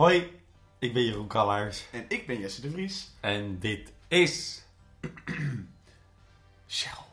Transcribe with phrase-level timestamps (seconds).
[0.00, 0.40] Hoi,
[0.78, 3.10] ik ben Jeroen Kallaars En ik ben Jesse de Vries.
[3.20, 4.62] en dit is
[6.66, 7.06] Cheryl.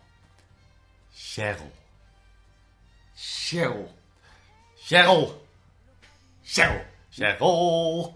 [1.14, 1.72] Cheryl.
[3.16, 3.96] Cheryl.
[4.76, 5.42] Cheryl!
[6.44, 6.86] Cheryl.
[7.10, 8.16] Cheryl!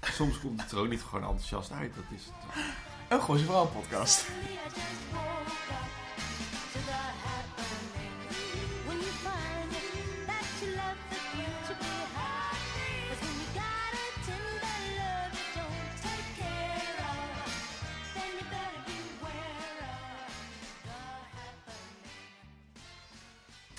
[0.00, 2.34] Soms komt het er ook niet gewoon enthousiast uit, dat is het.
[3.08, 4.26] Een Gooise Vrouw podcast.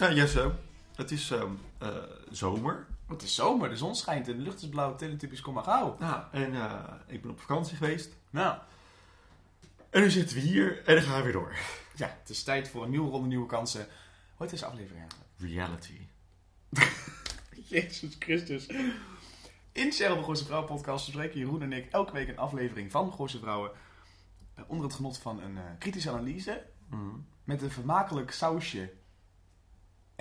[0.02, 0.52] Ja, Jesse,
[0.96, 1.88] het is ehm, eh,
[2.32, 2.86] zomer.
[3.08, 4.96] Het is zomer, de zon schijnt en de lucht is blauw.
[4.96, 5.98] Teletypisch, kom maar gauw.
[6.00, 8.16] Ja, en eh, ik ben op vakantie geweest.
[8.30, 8.58] Nou,
[9.90, 11.56] En nu zitten we hier en dan gaan we weer door.
[11.96, 13.80] ja, het is tijd voor een nieuwe ronde, nieuwe kansen.
[13.82, 13.90] Hoe
[14.38, 15.30] heet deze aflevering eigenlijk?
[15.38, 15.98] Reality.
[17.76, 18.68] Jezus Christus.
[19.72, 23.40] In Cheryl de Vrouw podcast bespreken Jeroen en ik elke week een aflevering van Gooise
[23.40, 23.72] Vrouwen.
[24.56, 26.66] eh, onder het genot van een kritische analyse.
[26.90, 27.16] Mhm.
[27.44, 29.00] Met een vermakelijk sausje.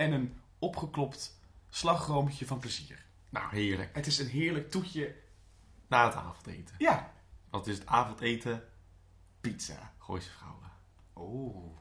[0.01, 3.05] En een opgeklopt slagroompje van plezier.
[3.29, 3.95] Nou, heerlijk.
[3.95, 5.15] Het is een heerlijk toetje.
[5.87, 6.75] Na het avondeten.
[6.77, 7.13] Ja.
[7.49, 8.63] Wat is het avondeten?
[9.41, 9.93] Pizza.
[9.97, 10.71] Gooise vrouwen.
[11.13, 11.77] Oh.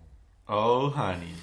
[0.47, 1.35] Oh, honey.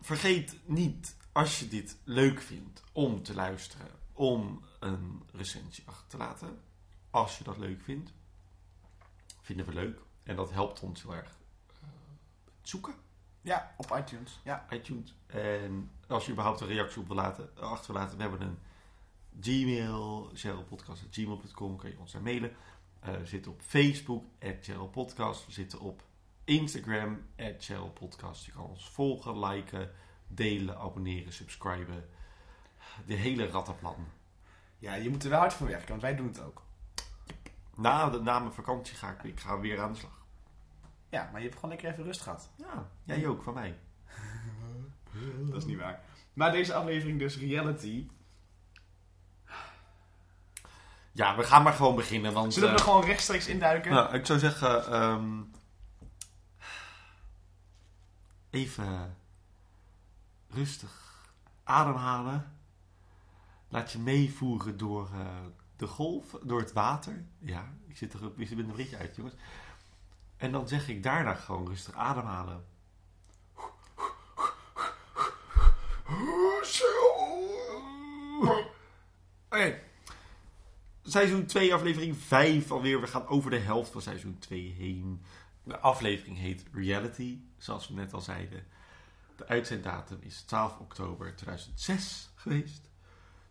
[0.00, 6.16] Vergeet niet, als je dit leuk vindt, om te luisteren, om een recensie achter te
[6.16, 6.60] laten.
[7.10, 8.12] Als je dat leuk vindt,
[9.40, 10.00] vinden we leuk.
[10.22, 11.38] En dat helpt ons heel erg
[11.80, 11.88] eh,
[12.62, 12.94] zoeken,
[13.42, 14.40] Ja, op iTunes.
[14.44, 14.66] Ja.
[14.70, 15.14] iTunes.
[15.26, 18.58] En als je überhaupt een reactie op wil laten, achter wil laten, we hebben een
[19.40, 22.56] Gmail, cherylpodcast.gmail.com, kan je ons daar mailen.
[23.00, 24.24] Eh, we zitten op Facebook,
[24.60, 25.46] @cherylpodcast.
[25.46, 26.02] We zitten op
[26.44, 27.26] Instagram,
[27.58, 28.44] @cherylpodcast.
[28.44, 29.90] Je kan ons volgen, liken,
[30.26, 32.08] delen, abonneren, subscriben.
[33.06, 34.06] De hele rattenplan.
[34.78, 36.62] Ja, je moet er wel hard voor werken, want wij doen het ook.
[37.76, 40.21] Na, de, na mijn vakantie ga ik, ik ga weer aan de slag.
[41.12, 42.50] Ja, maar je hebt gewoon lekker even rust gehad.
[42.56, 43.78] Ja, jij ook, van mij.
[45.50, 46.00] Dat is niet waar.
[46.32, 48.08] Maar deze aflevering dus reality.
[51.12, 52.54] Ja, we gaan maar gewoon beginnen, want...
[52.54, 53.92] Zullen we eh, er gewoon rechtstreeks induiken?
[53.92, 55.42] Nou, ik zou zeggen, ehm,
[58.50, 59.16] even
[60.48, 61.24] rustig
[61.64, 62.56] ademhalen.
[63.68, 65.26] Laat je meevoeren door eh,
[65.76, 67.24] de golf, door het water.
[67.38, 69.34] Ja, ik zit er ik zit met een berichtje uit, jongens.
[70.42, 72.64] En dan zeg ik daarna gewoon rustig ademhalen.
[79.50, 79.80] Oké.
[81.02, 83.00] Seizoen 2, aflevering 5 alweer.
[83.00, 85.22] We gaan over de helft van seizoen 2 heen.
[85.62, 88.66] De aflevering heet Reality, zoals we net al zeiden.
[89.36, 92.90] De uitzenddatum is 12 oktober 2006 geweest.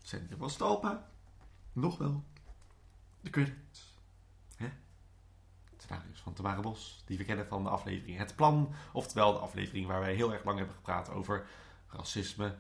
[0.01, 1.09] Zender was Talpa.
[1.74, 2.24] Nog wel.
[3.22, 3.91] De credits.
[6.13, 8.74] Van Tamara Bos, die we kennen van de aflevering Het Plan.
[8.94, 11.46] Oftewel de aflevering waar wij heel erg lang hebben gepraat over
[11.88, 12.56] racisme.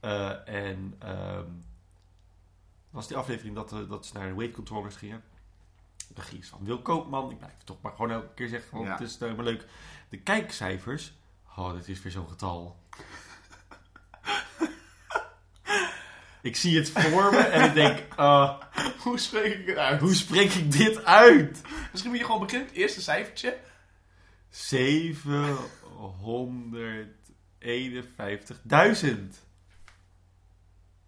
[0.00, 1.46] Eh, en ehm,
[2.90, 5.22] was die aflevering dat, eh, dat ze naar de weight controllers gingen.
[6.14, 7.30] Regie is van Wil Koopman.
[7.30, 8.92] Ik blijf het toch maar gewoon elke keer zeggen, want Ja.
[8.92, 9.66] het is nou helemaal leuk.
[10.08, 11.12] De kijkcijfers.
[11.56, 12.76] Oh, dit is weer zo'n getal.
[16.42, 18.60] Ik zie het voor me en ik denk, ah,
[19.02, 20.00] Hoe spreek ik het uit?
[20.00, 21.60] hoe spreek ik dit uit?
[21.90, 22.68] Misschien moet je gewoon beginnen.
[22.68, 23.58] Het eerste cijfertje.
[24.50, 24.56] 751.000.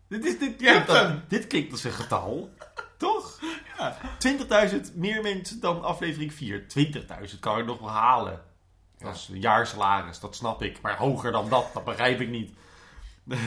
[0.08, 1.22] Dit, is, dit, klinkt, hem.
[1.28, 2.50] dit klinkt als een getal,
[2.96, 3.40] toch?
[3.78, 3.96] Ja.
[4.72, 6.66] 20.000 meer mensen dan aflevering 4.
[7.32, 8.42] 20.000 kan ik nog wel halen.
[8.98, 10.80] Dat is een jaarsalaris, dat snap ik.
[10.80, 12.52] Maar hoger dan dat, dat begrijp ik niet.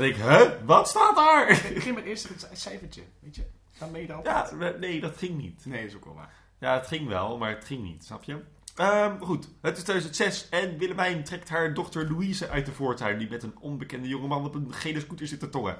[0.00, 0.66] dan denk ik, huh?
[0.66, 1.46] Wat staat daar?
[1.74, 3.02] Begin met eerst het cijfertje.
[3.20, 3.42] Weet je?
[3.78, 4.24] Dan ben je erop.
[4.24, 5.66] Ja, we- nee, dat ging niet.
[5.66, 6.32] Nee, dat is ook wel waar.
[6.58, 8.40] Ja, het ging wel, maar het ging niet, snap je?
[8.76, 13.18] Ehm, goed, het is 2006 en Willemijn trekt haar dochter Louise uit de voortuin...
[13.18, 15.76] die met een onbekende jongeman op een gele scooter zit te tongen.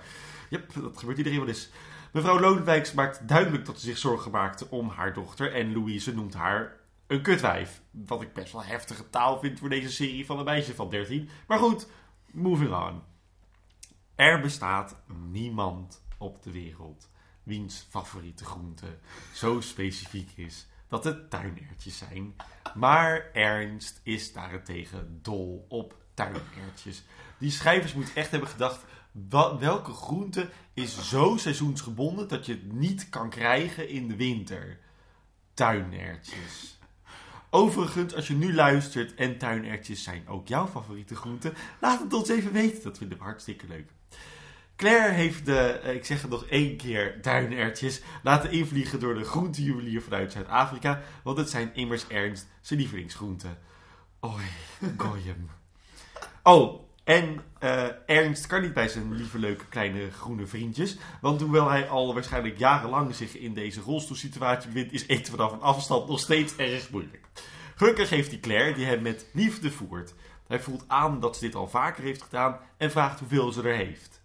[0.48, 1.68] Yep, dat gebeurt iedereen wel eens.
[2.12, 5.54] Mevrouw Lodewijks maakt duidelijk dat ze zich zorgen maakte om haar dochter...
[5.54, 6.76] en Louise noemt haar
[7.06, 7.80] een kutwijf.
[7.90, 11.28] Wat ik best wel heftige taal vind voor deze serie van een meisje van 13.
[11.46, 11.86] Maar goed,
[12.32, 13.02] moving on.
[14.20, 14.96] Er bestaat
[15.30, 17.10] niemand op de wereld
[17.42, 18.98] wiens favoriete groente
[19.34, 22.34] zo specifiek is dat het tuinertjes zijn.
[22.74, 27.04] Maar Ernst is daarentegen dol op tuinertjes.
[27.38, 28.84] Die schrijvers moeten echt hebben gedacht...
[29.58, 34.78] welke groente is zo seizoensgebonden dat je het niet kan krijgen in de winter?
[35.54, 36.78] Tuinertjes.
[37.50, 42.28] Overigens, als je nu luistert en tuinertjes zijn ook jouw favoriete groente, laat het ons
[42.28, 42.82] even weten.
[42.82, 43.90] Dat vinden we hartstikke leuk.
[44.80, 49.24] Claire heeft de, eh, ik zeg het nog één keer, duinertjes laten invliegen door de
[49.24, 51.00] groentejuwelier vanuit Zuid-Afrika.
[51.22, 53.58] Want het zijn immers Ernst zijn lievelingsgroenten.
[54.24, 54.44] Oei,
[54.96, 55.50] goyim.
[56.42, 60.96] Oh, en eh, Ernst kan niet bij zijn lieve leuke kleine groene vriendjes.
[61.20, 65.60] Want hoewel hij al waarschijnlijk jarenlang zich in deze rolstoelsituatie bevindt, is eten vanaf een
[65.60, 67.26] afstand nog steeds erg moeilijk.
[67.74, 70.14] Gelukkig heeft hij Claire die hem met liefde voert.
[70.46, 73.76] Hij voelt aan dat ze dit al vaker heeft gedaan en vraagt hoeveel ze er
[73.76, 74.19] heeft.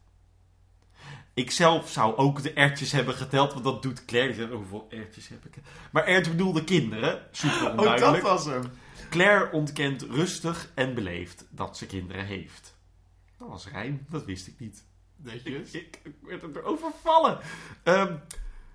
[1.36, 4.32] Ik zelf zou ook de ertjes hebben geteld, want dat doet Claire.
[4.32, 5.56] Die zegt, oh, hoeveel ertjes heb ik?
[5.92, 7.22] Maar Ernst bedoelde kinderen.
[7.32, 8.24] Super Oh, dat onduidelijk.
[8.24, 8.64] was hem.
[9.10, 12.76] Claire ontkent rustig en beleefd dat ze kinderen heeft.
[13.38, 14.84] Dat was rijm, dat wist ik niet.
[15.16, 15.72] Netjes.
[15.72, 17.40] Ik, ik werd er overvallen.
[17.84, 18.14] Ehm,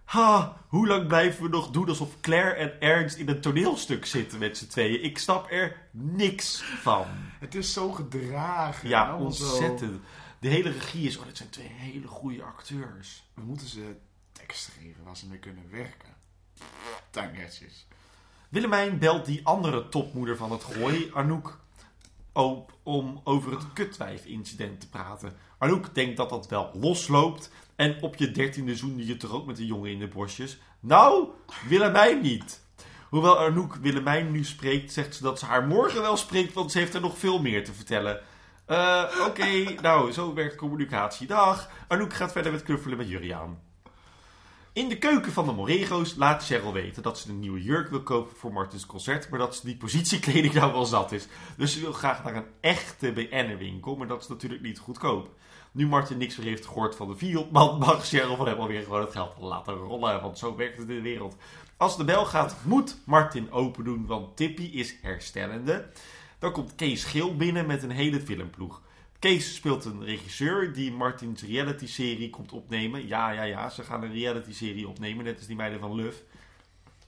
[0.04, 4.38] ha, hoe lang blijven we nog doen alsof Claire en Ernst in een toneelstuk zitten
[4.38, 5.04] met z'n tweeën?
[5.04, 7.06] Ik snap er niks van.
[7.38, 8.88] Het is zo gedragen.
[8.88, 9.78] Ja, zo.
[10.40, 13.22] De hele regie is, oh, dit zijn twee hele goede acteurs.
[13.34, 13.96] We moeten ze
[14.32, 16.14] teksten geven waar ze mee kunnen werken.
[17.10, 17.86] Tuinetjes.
[18.48, 21.60] Willemijn belt die andere topmoeder van het gooi, Anouk,
[22.32, 25.36] op om over het kutwijf-incident te praten.
[25.58, 27.50] Anouk denkt dat dat wel losloopt.
[27.76, 30.58] En op je dertiende zoende je toch ook met een jongen in de bosjes?
[30.80, 31.28] Nou,
[31.68, 32.60] Willemijn niet.
[33.08, 36.78] Hoewel Anouk Willemijn nu spreekt, zegt ze dat ze haar morgen wel spreekt, want ze
[36.78, 38.20] heeft er nog veel meer te vertellen.
[38.70, 41.26] Eh, Oké, nou, zo werkt communicatie.
[41.26, 41.70] Dag.
[41.88, 43.60] Anouk gaat verder met knuffelen met Juriaan.
[44.72, 48.02] In de keuken van de Morego's laat Cheryl weten dat ze een nieuwe jurk wil
[48.02, 51.26] kopen voor Martins concert, maar dat ze die positiekleding nou wel zat is.
[51.56, 55.28] Dus ze wil graag naar een echte BN-winkel, maar dat is natuurlijk niet goedkoop.
[55.72, 59.00] Nu Martin niks meer heeft gehoord van de Fiatman, mag Cheryl van hem alweer gewoon
[59.00, 61.36] het geld laten rollen, want zo werkt het in de wereld.
[61.76, 65.90] Als de bel gaat, moet Martin open doen, want Tippy is herstellende.
[66.40, 68.82] Dan komt Kees Geel binnen met een hele filmploeg.
[69.18, 73.06] Kees speelt een regisseur die Martins reality-serie komt opnemen.
[73.06, 76.22] Ja, ja, ja, ze gaan een reality-serie opnemen, net als die meiden van Luf.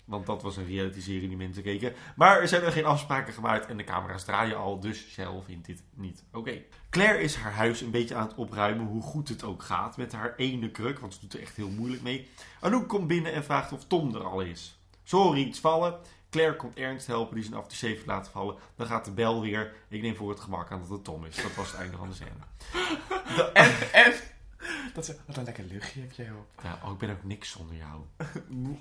[0.04, 1.92] Want dat was een reality-serie die mensen keken.
[2.16, 5.66] Maar er zijn er geen afspraken gemaakt en de camera's draaien al, dus Cheryl vindt
[5.66, 6.62] dit niet oké.
[6.90, 10.12] Claire is haar huis een beetje aan het opruimen, hoe goed het ook gaat met
[10.12, 12.28] haar ene kruk, want ze doet er echt heel moeilijk mee.
[12.60, 14.78] Anouk komt binnen en vraagt of Tom er al is.
[15.02, 15.98] Sorry, iets vallen.
[16.32, 18.56] Claire komt Ernst helpen die zijn aftershave heeft laten vallen.
[18.76, 19.72] Dan gaat de bel weer.
[19.88, 21.36] Ik neem voor het gemak aan dat het Tom is.
[21.36, 22.30] Dat was het einde van de scène.
[23.36, 24.12] De- En, en...
[24.94, 26.46] Dat ze, wat een lekker luchtje heb jij op.
[26.62, 28.00] Ja, oh, ik ben ook niks zonder jou.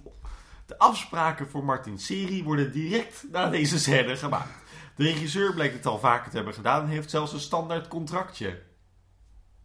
[0.66, 4.54] De afspraken voor Martin's serie worden direct na deze scène gemaakt.
[4.96, 8.62] De regisseur blijkt het al vaker te hebben gedaan en heeft zelfs een standaard contractje.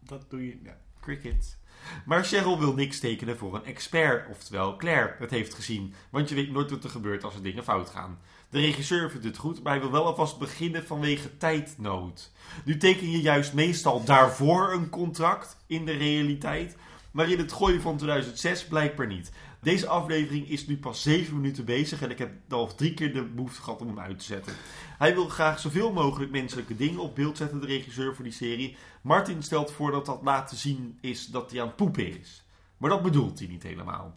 [0.00, 0.60] Dat doe je...
[0.62, 0.76] Ja.
[1.00, 1.58] Cricket.
[2.04, 5.94] Maar Cheryl wil niks tekenen voor een expert, oftewel Claire het heeft gezien.
[6.10, 8.18] Want je weet nooit wat er gebeurt als er dingen fout gaan.
[8.50, 12.32] De regisseur vindt het goed, maar hij wil wel alvast beginnen vanwege tijdnood.
[12.64, 16.76] Nu teken je juist meestal daarvoor een contract in de realiteit,
[17.10, 19.32] maar in het gooien van 2006 blijkbaar niet.
[19.60, 23.22] Deze aflevering is nu pas 7 minuten bezig en ik heb al drie keer de
[23.22, 24.52] behoefte gehad om hem uit te zetten.
[24.98, 28.76] Hij wil graag zoveel mogelijk menselijke dingen op beeld zetten, de regisseur voor die serie.
[29.00, 32.44] Martin stelt voor dat dat laten zien is dat hij aan het poepen is.
[32.76, 34.16] Maar dat bedoelt hij niet helemaal.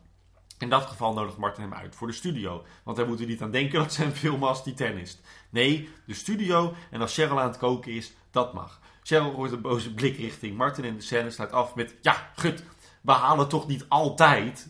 [0.59, 2.65] In dat geval nodigt Martin hem uit voor de studio.
[2.83, 5.21] Want hij moet er niet aan denken dat hem filmen als die tennist.
[5.49, 8.79] Nee, de studio en als Cheryl aan het koken is, dat mag.
[9.03, 11.95] Cheryl gooit een boze blik richting Martin en de scène sluit af met...
[12.01, 12.63] Ja, gut,
[13.01, 14.69] we halen toch niet altijd?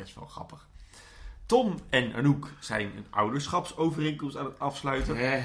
[0.00, 0.68] Best wel grappig.
[1.46, 5.16] Tom en Anouk zijn een ouderschapsovereenkomst aan het afsluiten.
[5.16, 5.44] Hè.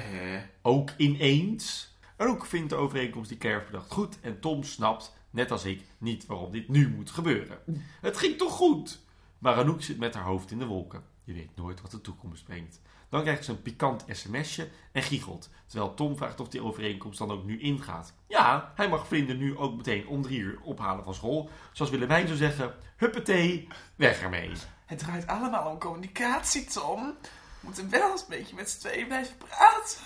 [0.62, 1.94] Ook ineens.
[2.16, 4.20] Anouk vindt de overeenkomst die Claire bedacht goed.
[4.20, 7.58] En Tom snapt, net als ik, niet waarom dit nu moet gebeuren.
[8.00, 9.00] Het ging toch goed?
[9.38, 11.02] Maar Anouk zit met haar hoofd in de wolken.
[11.24, 12.80] Je weet nooit wat de toekomst brengt.
[13.08, 15.50] Dan krijgt ze een pikant sms'je en giechelt.
[15.66, 18.12] Terwijl Tom vraagt of die overeenkomst dan ook nu ingaat.
[18.28, 21.50] Ja, hij mag vrienden nu ook meteen om drie uur ophalen van school.
[21.72, 24.50] Zoals Willemijn zou zeggen, huppatee, weg ermee.
[24.86, 27.14] Het draait allemaal om communicatie, Tom.
[27.22, 27.28] We
[27.60, 29.98] moeten wel eens een beetje met z'n tweeën blijven praten.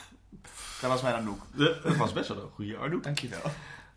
[0.81, 1.39] Dat was mijn.
[1.55, 3.03] De- Dat was best wel een goede Anouk.
[3.03, 3.41] Dankjewel.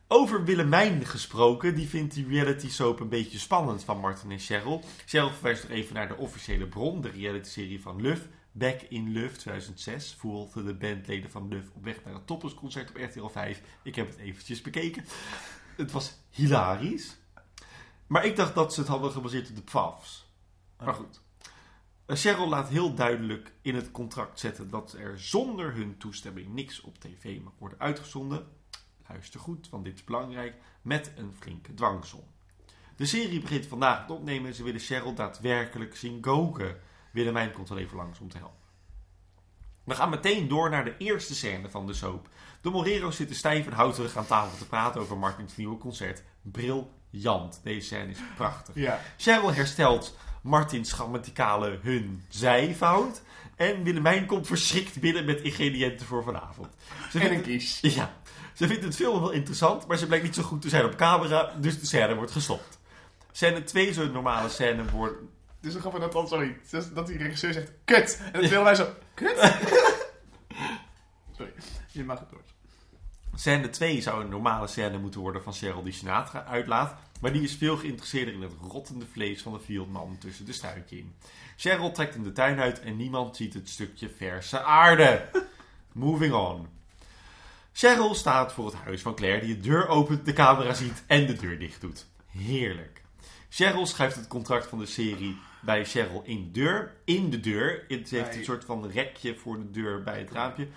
[0.08, 4.84] Over Willemijn gesproken, die vindt die reality soap een beetje spannend van Martin en Cheryl.
[5.06, 8.28] Cheryl verwijst nog even naar de officiële bron, de reality-serie van Luf.
[8.56, 12.98] Back in Luf 2006 voelde de bandleden van Luf op weg naar het toppersconcert op
[12.98, 13.62] RTL 5.
[13.84, 15.06] Ik heb het eventjes bekeken.
[15.76, 17.18] Het was hilarisch.
[18.08, 20.32] Maar ik dacht dat ze het hadden gebaseerd op de PFAFs.
[20.78, 21.22] Maar goed.
[22.06, 26.82] Eh, Cheryl laat heel duidelijk in het contract zetten dat er zonder hun toestemming niks
[26.82, 28.48] op tv mag worden uitgezonden.
[29.08, 30.56] Luister goed, want dit is belangrijk.
[30.82, 32.24] Met een flinke dwangsom.
[32.96, 36.78] De serie begint vandaag met opnemen en ze willen Cheryl daadwerkelijk zien koken.
[37.14, 38.58] Willemijn komt wel even langs om te helpen.
[39.84, 42.30] We gaan meteen door naar de eerste scène van de soap.
[42.62, 46.24] De Morero's zitten stijf en houterig aan tafel te praten over Martins nieuwe concert.
[46.42, 47.60] briljant.
[47.64, 48.76] Deze scène is prachtig.
[48.76, 49.00] Ja.
[49.18, 53.22] Cheryl herstelt Martins grammaticale hun zijfout.
[53.56, 56.68] En Willemijn komt verschrikt binnen met ingrediënten voor vanavond.
[57.12, 57.80] Ze En een kies.
[57.82, 58.14] ja,
[58.54, 60.96] ze vindt het film wel interessant, maar ze blijkt niet zo goed te zijn op
[60.96, 62.80] camera, dus de scène wordt gestopt.
[63.32, 65.30] Scène 2 zou een normale scène worden.
[65.64, 66.58] Is zo grappig dat dan, sorry,
[66.94, 68.22] dat die regisseur zegt, kut!
[68.26, 69.38] En dan willen wij zo, kut?
[71.38, 71.54] sorry,
[71.92, 72.42] je mag het door.
[73.36, 77.42] Scène 2 zou een normale scène moeten worden van Cheryl die Sinatra uitlaat, maar die
[77.42, 81.16] is veel geïnteresseerder in het rottende vlees van de fieldman tussen de stuitje in.
[81.58, 85.30] Cheryl trekt in de tuin uit en niemand ziet het stukje verse aarde.
[85.92, 86.68] Moving on.
[87.74, 91.26] Cheryl staat voor het huis van Claire die de deur opent, de camera ziet en
[91.26, 92.06] de deur dicht doet.
[92.28, 93.02] Heerlijk.
[93.50, 96.96] Cheryl schuift het contract van de serie bij Cheryl in de deur.
[97.06, 97.86] In de deur.
[97.88, 100.68] Het heeft een soort van rekje voor de deur bij het raampje.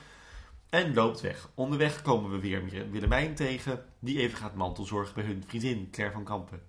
[0.70, 1.50] En loopt weg.
[1.54, 6.24] Onderweg komen we weer Willemijn tegen, die even gaat mantelzorgen bij hun vriendin Claire van
[6.24, 6.62] Kampen.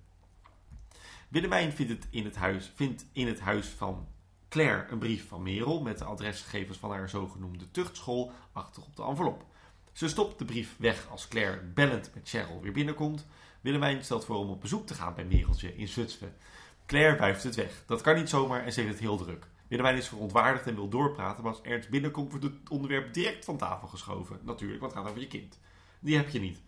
[1.28, 4.08] Willemijn vindt, het in, het huis, vindt in het huis van
[4.50, 9.04] Claire een brief van Merel met de adresgegevens van haar zogenoemde tuchtschool achter op de
[9.04, 9.46] envelop.
[9.92, 13.26] Ze stopt de brief weg als Claire bellend met Cheryl weer binnenkomt.
[13.62, 16.36] Willemijn stelt voor om op bezoek te gaan bij Mereltje in Zutphen.
[16.88, 17.84] Claire wuift het weg.
[17.86, 19.48] Dat kan niet zomaar en ze heeft het heel druk.
[19.68, 23.58] Willemijn is verontwaardigd en wil doorpraten, maar als Ernst binnenkomt wordt het onderwerp direct van
[23.58, 24.40] tafel geschoven.
[24.44, 25.60] Natuurlijk, want het gaat over je kind.
[26.00, 26.62] Die heb je niet.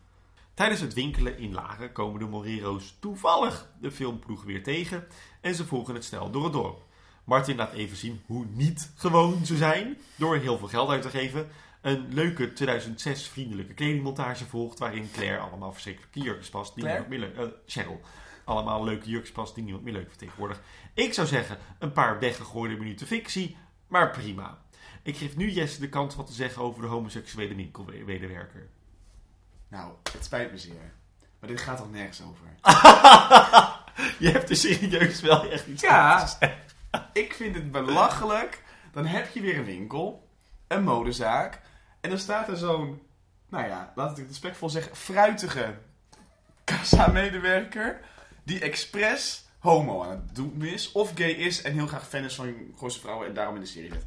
[0.54, 5.08] Tijdens het winkelen in Laren komen de Morero's toevallig de filmploeg weer tegen
[5.42, 6.82] en ze volgen het snel door het dorp.
[7.24, 11.10] Martin laat even zien hoe niet gewoon ze zijn door heel veel geld uit te
[11.10, 11.48] geven.
[11.82, 17.18] Een leuke 2006 vriendelijke kledingmontage volgt waarin Claire allemaal verschrikkelijke jurkjes past die Claire?
[17.18, 17.36] leuk...
[17.36, 18.02] eh, Cheryl.
[18.50, 20.62] Allemaal leuke jurkjes past die niemand meer leuk vindt tegenwoordig.
[20.94, 24.58] Ik zou zeggen een paar weggegooide minuten fictie, maar prima.
[25.04, 28.68] Ik geef nu Jesse de kans wat te zeggen over de homoseksuele winkelmedewerker.
[29.68, 30.94] Nou, het spijt me zeer.
[31.40, 32.46] Maar dit gaat toch nergens over?
[34.20, 36.26] Je hebt er serieus wel echt iets Ja.
[36.26, 36.52] te.
[37.14, 38.64] Ik vind het belachelijk.
[38.92, 40.28] Dan heb je weer een winkel,
[40.68, 41.62] een modezaak.
[42.02, 43.02] En dan staat er zo'n,
[43.50, 45.78] nou ja, laat ik het respectvol zeggen, fruitige
[46.64, 48.00] kassa-medewerker.
[48.50, 50.92] Die expres homo aan het doen is.
[50.92, 53.68] Of gay is en heel graag fan is van Gooise vrouwen en daarom in de
[53.68, 54.06] serie zit.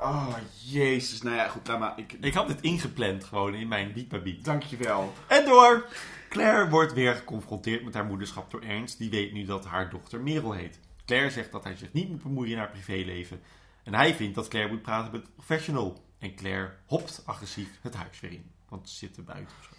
[0.00, 1.22] Oh, jezus.
[1.22, 1.98] Nou ja, goed, laat maar.
[1.98, 4.44] Ik, Ik had dit ingepland gewoon in mijn Beat by Beat.
[4.44, 5.12] dankjewel.
[5.26, 5.88] En door!
[6.28, 8.98] Claire wordt weer geconfronteerd met haar moederschap door Ernst.
[8.98, 10.78] Die weet nu dat haar dochter Merel heet.
[11.06, 13.40] Claire zegt dat hij zich niet moet bemoeien in haar privéleven.
[13.84, 16.04] En hij vindt dat Claire moet praten met een professional.
[16.18, 18.50] En Claire hopt agressief het huis weer in.
[18.68, 19.75] Want ze zitten buiten of zo.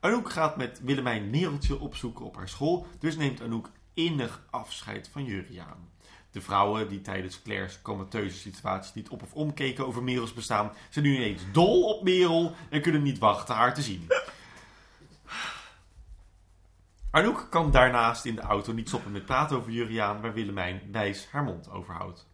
[0.00, 2.86] Anouk gaat met Willemijn Mereltje opzoeken op haar school.
[2.98, 5.88] Dus neemt Anouk innig afscheid van Juriaan.
[6.30, 11.04] De vrouwen die tijdens Claire's comateuze situatie niet op of omkeken over Merels bestaan, zijn
[11.04, 14.08] nu ineens dol op Merel en kunnen niet wachten haar te zien.
[17.10, 21.28] Anouk kan daarnaast in de auto niet stoppen met praten over Juriaan, waar Willemijn wijs
[21.30, 22.28] haar mond overhoudt.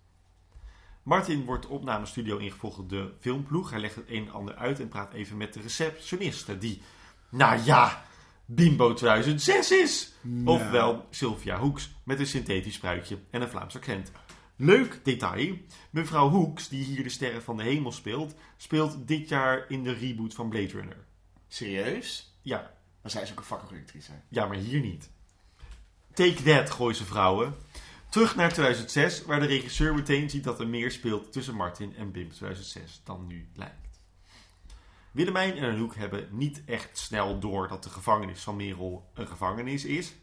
[1.03, 3.71] Martin wordt opnamestudio ingevolgd door de filmploeg.
[3.71, 6.83] Hij legt het een en ander uit en praat even met de receptioniste, die,
[7.31, 8.05] nou ja,
[8.45, 10.13] Bimbo 2006 is.
[10.45, 14.13] Ofwel Sylvia Hoeks met een synthetisch spruitje en een Vlaams accent.
[14.57, 15.57] Leuk detail.
[15.91, 19.93] Mevrouw Hoeks, die hier de Sterren van de Hemel speelt, speelt dit jaar in de
[19.93, 21.05] reboot van Blade Runner.
[21.49, 22.39] Serieus?
[22.43, 22.71] Ja,
[23.03, 24.11] Maar zij is ook een fucking actrice.
[24.29, 25.11] ja, maar hier niet.
[26.13, 27.55] Take that, Gooise vrouwen.
[28.11, 32.13] Terug naar 2006, waar de regisseur meteen ziet dat er meer speelt tussen Martin en
[32.13, 33.86] Bim 2006 dan nu lijkt.
[35.17, 39.85] Willemijn en Anouk hebben niet echt snel door dat de gevangenis van Merel een gevangenis
[39.85, 40.15] is.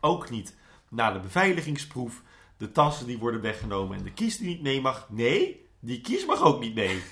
[0.00, 0.56] Ook niet
[0.88, 2.22] na de beveiligingsproef,
[2.56, 5.06] de tassen die worden weggenomen en de kies die niet mee mag.
[5.08, 7.02] Nee, die kies mag ook niet mee.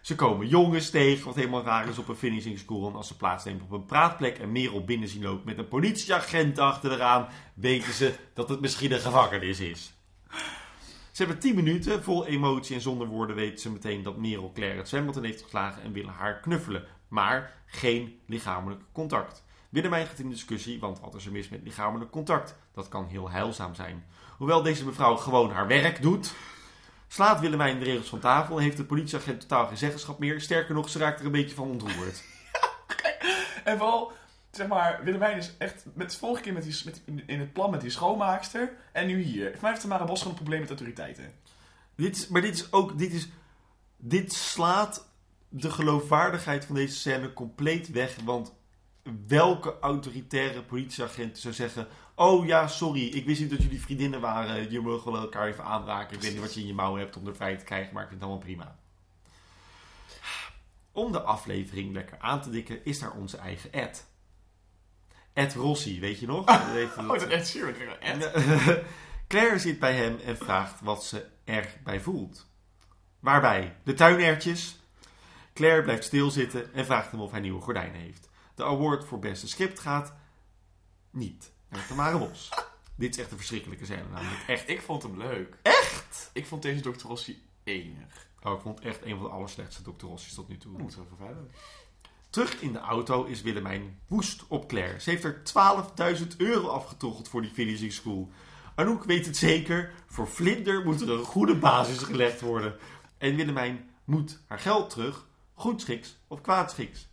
[0.00, 2.88] Ze komen jongens tegen, wat helemaal raar is op een finishing school.
[2.88, 6.58] En als ze plaatsnemen op een praatplek en Merel binnen zien lopen met een politieagent
[6.58, 9.92] achter eraan, weten ze dat het misschien een gevangenis is.
[11.12, 14.78] Ze hebben 10 minuten, vol emotie en zonder woorden weten ze meteen dat Merel Claire
[14.78, 16.84] het zwembad heeft geslagen en willen haar knuffelen.
[17.08, 19.44] Maar geen lichamelijk contact.
[19.68, 22.56] Willemijn gaat in discussie, want wat is er mis met lichamelijk contact?
[22.74, 24.04] Dat kan heel heilzaam zijn.
[24.38, 26.34] Hoewel deze mevrouw gewoon haar werk doet,
[27.08, 30.40] slaat Willemijn de regels van tafel en heeft de politieagent totaal geen zeggenschap meer.
[30.40, 32.22] Sterker nog, ze raakt er een beetje van ontroerd.
[33.64, 34.12] En vooral,
[34.52, 37.80] zeg maar, Willemijn is echt met vorige keer met die, met, in- het plan met
[37.80, 38.72] die schoonmaakster.
[38.92, 39.50] En nu hier.
[39.50, 41.32] Voor mij heeft Tamara Bos gewoon een probleem met autoriteiten.
[41.96, 43.28] Dit maar dit is ook, dit is,
[43.96, 45.08] dit slaat
[45.48, 48.16] de geloofwaardigheid van deze scène compleet weg.
[48.24, 48.52] Want
[49.26, 54.70] welke autoritaire politieagent zou zeggen: Oh ja, sorry, ik wist niet dat jullie vriendinnen waren.
[54.70, 56.16] Je mag wel elkaar even aanraken.
[56.16, 58.02] Ik weet niet wat je in je mouw hebt om er vrij te krijgen, maar
[58.02, 58.78] ik vind het allemaal prima.
[60.92, 64.06] Om de aflevering lekker aan te dikken, is daar onze eigen Ed.
[65.32, 66.46] Ed Rossi, weet je nog?
[66.46, 67.74] Dat heeft- Oh, dat is echt Sheeran.
[68.00, 68.30] Ed.
[69.28, 72.46] Claire zit bij hem en vraagt wat ze erbij voelt.
[73.20, 73.76] Waarbij?
[73.84, 74.80] De tuinertjes.
[75.54, 78.28] Claire blijft stilzitten en vraagt hem of hij nieuwe gordijnen heeft.
[78.54, 80.14] De award voor beste script gaat
[81.10, 82.48] niet naar Tamara Bos.
[82.96, 84.42] Dit is echt een verschrikkelijke scène namelijk.
[84.46, 84.68] Echt.
[84.68, 85.56] Ik vond hem leuk.
[85.62, 86.30] Echt?
[86.32, 87.06] Ik vond deze Dr.
[87.06, 88.26] Rossi enig.
[88.42, 90.06] Oh, ik vond echt een van de allerslechtste Dr.
[90.06, 90.72] Rossi's tot nu toe.
[90.76, 91.44] We moeten even verder.
[92.32, 95.00] Terug in de auto is Willemijn woest op Claire.
[95.00, 95.42] Ze heeft er
[96.18, 98.30] 12.000 euro afgetoggeld voor die finishing school.
[98.74, 99.92] Anouk weet het zeker.
[100.06, 102.76] Voor Vlinder moet er een goede basis gelegd worden.
[103.18, 105.26] En Willemijn moet haar geld terug.
[105.54, 107.08] Goedschiks of kwaadschiks.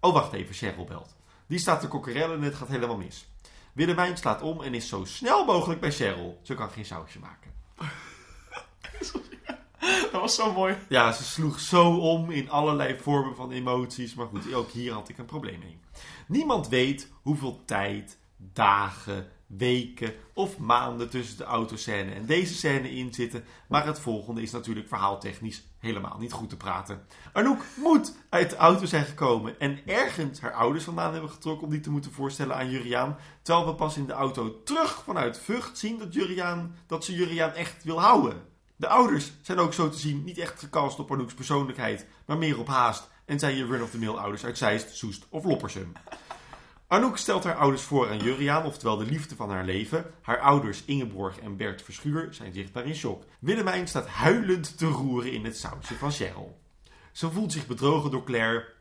[0.00, 0.54] Oh, wacht even.
[0.54, 1.16] Cheryl belt.
[1.46, 3.28] Die staat te kokkerellen en het gaat helemaal mis.
[3.72, 6.40] Willemijn slaat om en is zo snel mogelijk bij Cheryl.
[6.42, 7.52] Ze kan geen sausje maken.
[10.14, 10.76] Dat was zo mooi.
[10.88, 14.14] Ja, ze sloeg zo om in allerlei vormen van emoties.
[14.14, 15.78] Maar goed, ook hier had ik een probleem mee.
[16.26, 23.14] Niemand weet hoeveel tijd, dagen, weken of maanden tussen de autoscène en deze scène in
[23.14, 23.44] zitten.
[23.68, 27.06] Maar het volgende is natuurlijk verhaaltechnisch helemaal niet goed te praten.
[27.32, 31.72] Anouk moet uit de auto zijn gekomen en ergens haar ouders vandaan hebben getrokken om
[31.72, 33.16] die te moeten voorstellen aan Juriaan.
[33.42, 37.52] Terwijl we pas in de auto terug vanuit Vught zien dat, Juriaan, dat ze Juriaan
[37.52, 38.52] echt wil houden.
[38.76, 42.58] De ouders zijn ook zo te zien niet echt gecast op Anouk's persoonlijkheid, maar meer
[42.58, 45.92] op haast en zijn je run-of-the-mill ouders uit Zeist, Soest of Loppersum.
[46.86, 50.10] Anouk stelt haar ouders voor aan Juriaan, oftewel de liefde van haar leven.
[50.22, 53.24] Haar ouders Ingeborg en Bert Verschuur zijn zichtbaar in shock.
[53.38, 56.58] Willemijn staat huilend te roeren in het sausje van Cheryl.
[57.12, 58.73] Ze voelt zich bedrogen door Claire.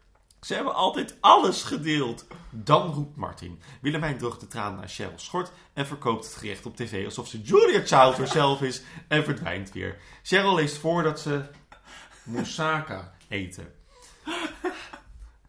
[0.44, 2.26] Ze hebben altijd alles gedeeld.
[2.50, 3.62] Dan roept Martin.
[3.82, 7.42] Willemijn droogt de tranen naar Cheryl's schort en verkoopt het gerecht op tv alsof ze
[7.42, 9.98] Julia Child herself is en verdwijnt weer.
[10.24, 11.42] Cheryl leest voor dat ze
[12.24, 13.74] moussaka eten.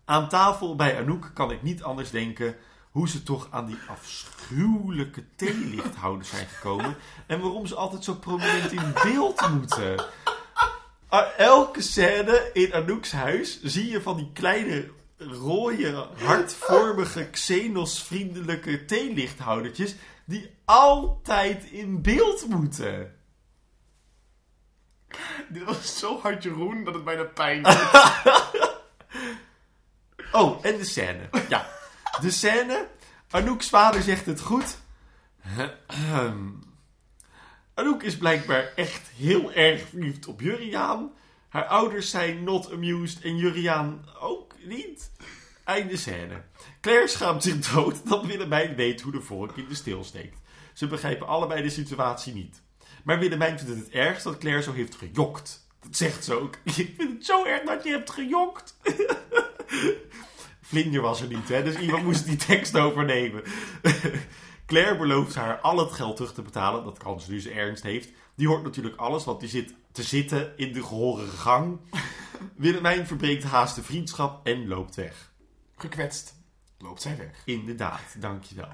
[0.04, 2.56] Aan tafel bij Anouk kan ik niet anders denken
[2.90, 6.96] hoe ze toch aan die afschuwelijke theelichthouders zijn gekomen
[7.26, 10.04] en waarom ze altijd zo prominent in beeld moeten.
[11.14, 19.94] Aan elke scène in Anouk's huis zie je van die kleine rode, hartvormige, Xenos-vriendelijke theelichthoudertjes
[20.24, 23.14] die altijd in beeld moeten.
[25.48, 27.90] Dit was zo hard Jeroen dat het bijna pijn deed.
[30.32, 31.28] Oh, en de scène.
[31.48, 31.66] Ja,
[32.20, 32.88] de scène.
[33.30, 34.78] Anouk's vader zegt het goed.
[37.74, 41.12] Anouk is blijkbaar echt heel erg verliefd op Juriaan.
[41.48, 45.10] Haar ouders zijn not amused en Juriaan ook niet.
[45.64, 46.42] Einde scène.
[46.80, 50.38] Claire schaamt zich dood dat Willemijn weet hoe de volk in de stil steekt.
[50.72, 52.62] Ze begrijpen allebei de situatie niet.
[53.04, 55.66] Maar Willemijn vindt het het ergst dat Claire zo heeft gejokt.
[55.80, 56.54] Dat zegt ze ook.
[56.64, 58.76] Ik vind het zo erg dat je hebt gejokt.
[60.60, 61.62] Vlinder was er niet, hè?
[61.62, 63.42] dus iemand moest die tekst overnemen.
[64.66, 66.84] Claire belooft haar al het geld terug te betalen.
[66.84, 68.08] Dat kan ze nu ze ernst heeft.
[68.34, 71.80] Die hoort natuurlijk alles, want die zit te zitten in de gehorige gang.
[72.56, 75.32] Willemijn verbreekt haast de vriendschap en loopt weg.
[75.76, 76.42] Gekwetst.
[76.78, 77.42] Loopt zij weg.
[77.44, 78.68] Inderdaad, dankjewel.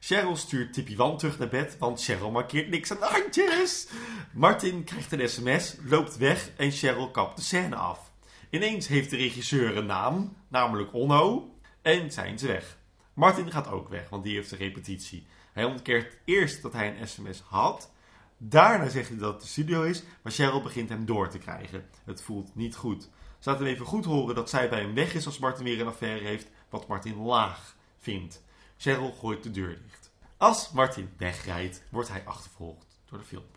[0.00, 3.88] Cheryl stuurt Tippy Wan terug naar bed, want Cheryl markeert niks aan de handjes.
[4.32, 8.12] Martin krijgt een sms, loopt weg en Cheryl kapt de scène af.
[8.50, 12.75] Ineens heeft de regisseur een naam, namelijk Onno, en zijn ze weg.
[13.16, 15.26] Martin gaat ook weg, want die heeft een repetitie.
[15.52, 17.90] Hij ontkert eerst dat hij een sms had.
[18.36, 21.84] Daarna zegt hij dat het de studio is, maar Cheryl begint hem door te krijgen.
[22.04, 23.08] Het voelt niet goed.
[23.38, 25.80] Ze laat hem even goed horen dat zij bij hem weg is als Martin weer
[25.80, 28.42] een affaire heeft, wat Martin laag vindt.
[28.76, 30.10] Cheryl gooit de deur dicht.
[30.36, 33.55] Als Martin wegrijdt, wordt hij achtervolgd door de filmploeg.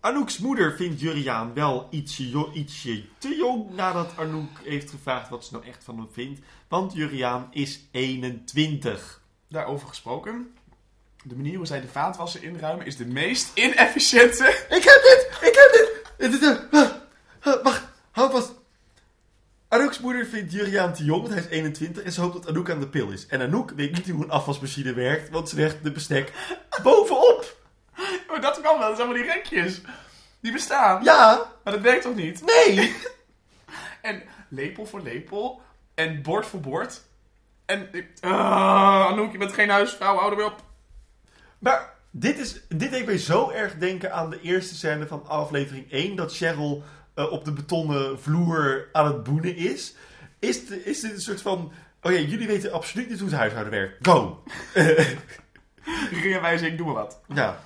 [0.00, 5.44] Anouk's moeder vindt Juriaan wel ietsje, jo- ietsje te jong nadat Anouk heeft gevraagd wat
[5.44, 6.40] ze nou echt van hem vindt.
[6.68, 9.20] Want Juriaan is 21.
[9.48, 10.54] Daarover gesproken.
[11.24, 14.48] De manier hoe zij de vaatwasser inruimen is de meest inefficiënte.
[14.68, 15.48] Ik heb dit!
[15.48, 17.62] Ik heb dit!
[17.62, 18.52] wacht, hou vast.
[19.68, 22.70] Anouk's moeder vindt Juriaan te jong, want hij is 21 en ze hoopt dat Anouk
[22.70, 23.26] aan de pil is.
[23.26, 26.32] En Anouk weet niet hoe een afwasmachine werkt, want ze legt de bestek
[26.82, 27.58] bovenop.
[28.40, 29.80] Dat kan wel, dat zijn allemaal die rekjes.
[30.40, 31.04] Die bestaan.
[31.04, 32.42] Ja, Maar dat werkt toch niet?
[32.44, 32.96] nee.
[34.02, 35.60] En lepel voor lepel.
[35.94, 37.02] En bord voor bord.
[37.66, 37.90] En...
[38.20, 40.62] Ah, Anouk, je bent geen huisvrouw, hou er weer op.
[41.58, 45.90] Maar dit, is, dit deed mij zo erg denken aan de eerste scène van aflevering
[45.90, 46.16] 1.
[46.16, 46.82] Dat Cheryl
[47.14, 49.94] eh, op de betonnen vloer aan het boenen is.
[50.38, 51.72] Is, de- is dit een soort van...
[52.02, 54.06] Oh ja, jullie weten absoluut niet hoe het huishouden werkt.
[54.08, 54.42] Go!
[56.22, 57.20] Ringenwijzing, doe maar wat.
[57.34, 57.60] Ja.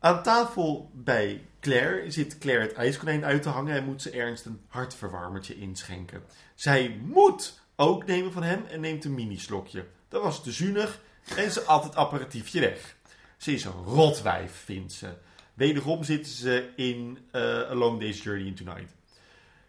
[0.00, 4.44] Aan tafel bij Claire zit Claire het ijskonijn uit te hangen en moet ze Ernst
[4.44, 6.22] een hartverwarmertje inschenken.
[6.54, 9.86] Zij moet ook nemen van hem en neemt een mini-slokje.
[10.08, 11.00] Dat was te zuinig
[11.36, 12.96] en ze at het apparatiefje weg.
[13.36, 15.08] Ze is een rotwijf, vindt ze.
[15.54, 18.94] Wederom zitten ze in uh, A Long Day's Journey Tonight.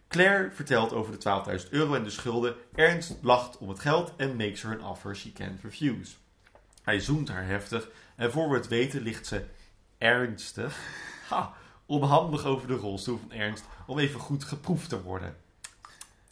[0.07, 2.55] Claire vertelt over de 12.000 euro en de schulden.
[2.75, 6.15] Ernst lacht om het geld en makes her an offer she can't refuse.
[6.83, 9.45] Hij zoent haar heftig en voor we het weten ligt ze
[9.99, 10.77] ernstig,
[11.27, 11.53] ha,
[11.85, 15.35] onhandig over de rolstoel van Ernst om even goed geproefd te worden.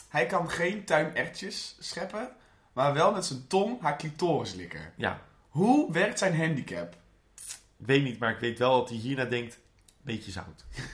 [0.08, 2.30] Hij kan geen tuinertjes scheppen,
[2.74, 4.94] maar wel met zijn tong haar clitoris likken.
[4.96, 6.96] Ja, Hoe werkt zijn handicap?
[7.78, 9.60] ik weet niet, maar ik weet wel dat hij hierna denkt,
[10.02, 10.66] beetje zout.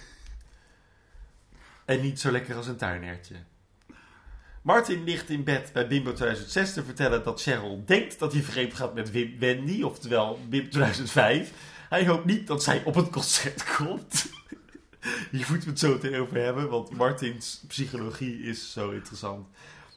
[1.86, 3.36] en niet zo lekker als een tuinertje.
[4.62, 8.74] Martin ligt in bed bij Bimbo 2006 te vertellen dat Cheryl denkt dat hij vreemd
[8.74, 11.52] gaat met Wim Wendy, oftewel Bimbo 2005.
[11.94, 14.26] Hij hoopt niet dat zij op het concert komt.
[15.32, 19.48] Hier moeten het zo meteen over hebben, want Martins psychologie is zo interessant.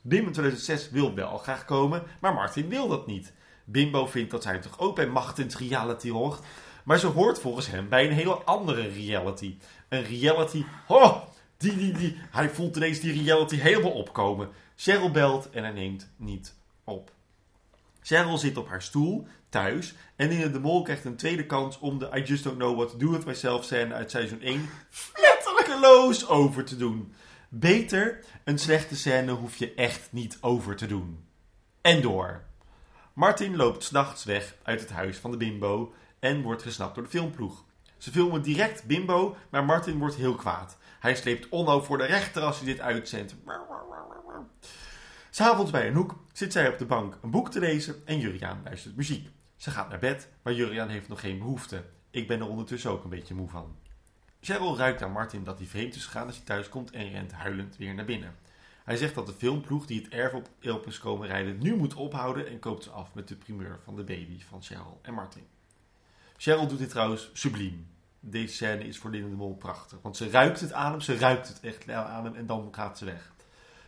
[0.02, 3.32] Bimbo 2006 wil wel graag komen, maar Martin wil dat niet.
[3.64, 6.40] Bimbo vindt dat zij toch ook bij Machtens reality hoort,
[6.84, 9.56] maar ze hoort volgens hem bij een hele andere reality.
[9.88, 11.22] Een reality, oh,
[11.56, 12.16] die, die, die.
[12.30, 14.48] Hij voelt ineens die reality helemaal opkomen.
[14.76, 16.54] Cheryl belt en hij neemt niet
[16.84, 17.10] op.
[18.00, 21.98] Cheryl zit op haar stoel, thuis, en in de mol krijgt een tweede kans om
[21.98, 24.68] de I Just Don't Know What to Do With Myself scène uit seizoen 1
[25.14, 27.14] letterlijk over te doen.
[27.48, 31.24] Beter, een slechte scène hoef je echt niet over te doen.
[31.80, 32.42] En door.
[33.12, 37.10] Martin loopt s'nachts weg uit het huis van de bimbo en wordt gesnapt door de
[37.10, 37.64] filmploeg.
[37.98, 40.76] Ze filmen direct bimbo, maar Martin wordt heel kwaad.
[41.00, 43.34] Hij sleept Onno voor de rechter als hij dit uitzendt.
[45.30, 48.96] S'avonds bij Anouk zit zij op de bank een boek te lezen en Juriaan luistert
[48.96, 49.34] muziek.
[49.56, 51.84] Ze gaat naar bed, maar Juriaan heeft nog geen behoefte.
[52.10, 53.76] Ik ben er ondertussen ook een beetje moe van.
[54.40, 57.32] Cheryl ruikt aan Martin dat hij vreemd is gegaan als hij thuis komt en rent
[57.32, 58.34] huilend weer naar binnen.
[58.84, 62.48] Hij zegt dat de filmploeg die het erf op Elp komen rijden nu moet ophouden
[62.48, 65.46] en koopt ze af met de primeur van de baby van Cheryl en Martin.
[66.36, 67.88] Cheryl doet dit trouwens subliem.
[68.20, 71.18] Deze scène is voor Linda de Mol prachtig, want ze ruikt het aan hem, ze
[71.18, 73.32] ruikt het echt aan hem en dan gaat ze weg.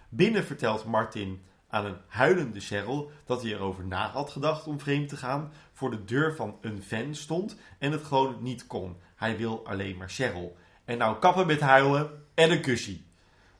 [0.09, 5.09] Binnen vertelt Martin aan een huilende Cheryl dat hij erover na had gedacht om vreemd
[5.09, 8.97] te gaan, voor de deur van een fan stond en het gewoon niet kon.
[9.17, 10.57] Hij wil alleen maar Cheryl.
[10.85, 12.99] En nou kappen met huilen en een kusje.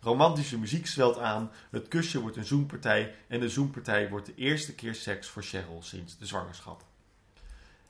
[0.01, 4.75] Romantische muziek zwelt aan, het kusje wordt een zoenpartij en de zoenpartij wordt de eerste
[4.75, 6.85] keer seks voor Cheryl sinds de zwangerschap.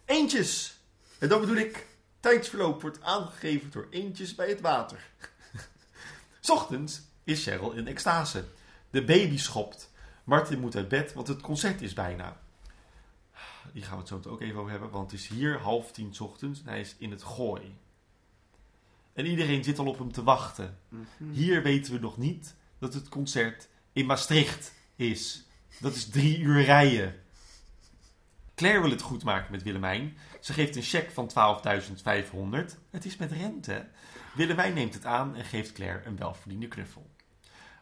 [0.04, 0.78] Eentjes!
[1.18, 1.86] En dat bedoel ik,
[2.20, 4.98] tijdsverloop wordt aangegeven door eentjes bij het water.
[6.48, 8.44] Ochtends is Cheryl in extase.
[8.90, 9.87] De baby schopt.
[10.28, 12.40] Martin moet uit bed, want het concert is bijna.
[13.72, 16.14] Die gaan we het zo ook even over hebben, want het is hier half tien
[16.14, 17.78] 's ochtends en hij is in het gooi.
[19.12, 20.78] En iedereen zit al op hem te wachten.
[21.32, 25.46] Hier weten we nog niet dat het concert in Maastricht is.
[25.80, 27.14] Dat is drie uur rijden.
[28.54, 30.16] Claire wil het goed maken met Willemijn.
[30.40, 31.30] Ze geeft een cheque van
[32.72, 32.78] 12.500.
[32.90, 33.88] Het is met rente.
[34.34, 37.10] Willemijn neemt het aan en geeft Claire een welverdiende knuffel.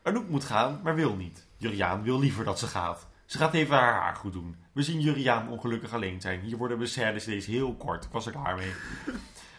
[0.06, 1.46] Anouk moet gaan, maar wil niet.
[1.56, 3.06] Juriaan wil liever dat ze gaat.
[3.24, 4.56] Ze gaat even haar haar goed doen.
[4.72, 6.40] We zien Juriaan ongelukkig alleen zijn.
[6.40, 8.04] Hier worden we scènes deze heel kort.
[8.04, 8.72] Ik was er klaar mee.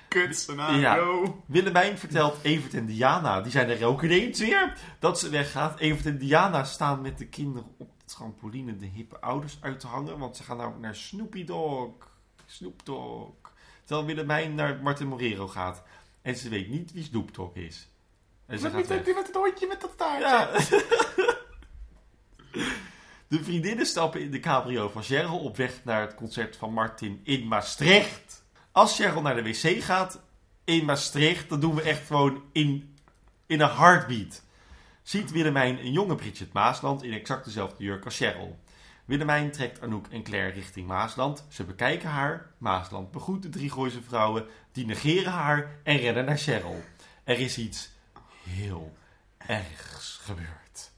[0.07, 1.43] Kut scenario.
[1.45, 5.79] Willemijn vertelt Evert en Diana, die zijn er ook ineens weer, dat ze weggaat.
[5.79, 9.87] Evert en Diana staan met de kinderen op de trampoline de hippe ouders uit te
[9.87, 11.91] hangen, want ze gaan namelijk naar Snoopy Dog.
[12.45, 13.33] Snoop Dog.
[13.83, 15.83] Terwijl Willemijn naar Martin Morero gaat.
[16.21, 17.87] En ze weet niet wie Snoop Dog is.
[18.47, 20.27] En ze ik nu met het hondje met dat taartje?
[20.27, 20.49] Ja.
[23.27, 27.21] De vriendinnen stappen in de cabrio van Cheryl op weg naar het concert van Martin
[27.23, 28.45] in Maastricht.
[28.71, 30.21] Als Cheryl naar de wc gaat
[30.63, 32.97] in Maastricht, dan doen we echt gewoon in,
[33.45, 34.43] in een heartbeat.
[35.03, 38.59] Ziet Willemijn een jonge Bridget Maasland in exact dezelfde jurk als Cheryl.
[39.05, 41.45] Willemijn trekt Anouk en Claire richting Maasland.
[41.49, 42.51] Ze bekijken haar.
[42.57, 44.45] Maasland begroet de drie Gooise vrouwen.
[44.71, 46.83] Die negeren haar en rennen naar Cheryl.
[47.23, 47.89] Er is iets
[48.47, 48.97] heel
[49.37, 50.91] ergs gebeurd.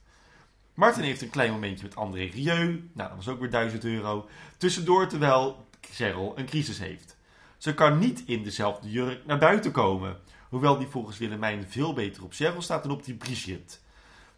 [0.74, 2.90] Martin heeft een klein momentje met André Rieu.
[2.92, 4.28] Nou, dat was ook weer 1000 euro.
[4.56, 7.16] Tussendoor terwijl Cheryl een crisis heeft.
[7.58, 10.18] Ze kan niet in dezelfde jurk naar buiten komen.
[10.48, 13.76] Hoewel die volgens Willemijn veel beter op Cheryl staat dan op die Brigitte.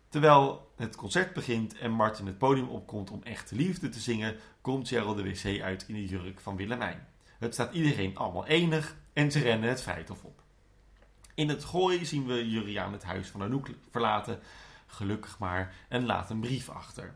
[0.08, 4.88] Terwijl het concert begint en Martin het podium opkomt om echte liefde te zingen, komt
[4.88, 7.06] Cheryl de wc uit in de jurk van Willemijn.
[7.38, 10.42] Het staat iedereen allemaal enig en ze rennen het Vrijthof op.
[11.42, 14.40] In het gooi zien we Juriaan het huis van Anouk verlaten,
[14.86, 17.14] gelukkig maar, en laat een brief achter.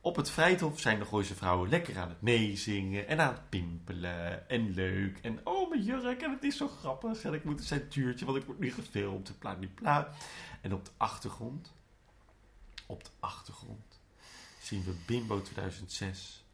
[0.00, 4.48] Op het Vrijthof zijn de Gooise vrouwen lekker aan het meezingen en aan het pimpelen
[4.48, 5.18] en leuk.
[5.18, 8.36] En oh, mijn jurk en het is zo grappig en ik moet een centuurtje, want
[8.38, 9.38] ik word nu gefilmd
[9.74, 10.08] bla.
[10.60, 11.72] En op de achtergrond,
[12.86, 14.00] op de achtergrond,
[14.60, 16.44] zien we Bimbo 2006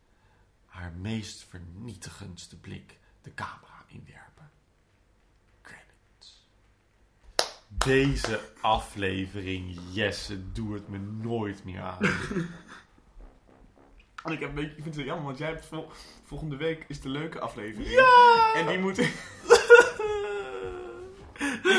[0.66, 4.50] haar meest vernietigendste blik de camera inwerpen.
[5.62, 6.46] Credits.
[7.86, 11.98] Deze aflevering, Jesse, doe het me nooit meer aan.
[14.24, 15.88] En ik, heb een beetje, ik vind het wel jammer, want jij hebt vol-
[16.24, 17.90] volgende week is de leuke aflevering.
[17.90, 18.52] Ja!
[18.54, 18.98] En die moet...
[18.98, 19.08] ik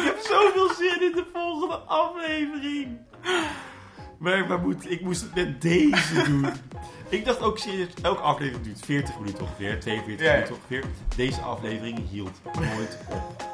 [0.04, 2.98] heb zoveel zin in de volgende aflevering.
[4.18, 6.48] Maar, maar moet, ik moest het met deze doen.
[7.10, 10.38] Ik dacht ook serieus, elke aflevering duurt 40 minuten ongeveer, 42 Ja, ja.
[10.38, 10.84] minuten ongeveer.
[11.16, 13.46] Deze aflevering hield nooit op.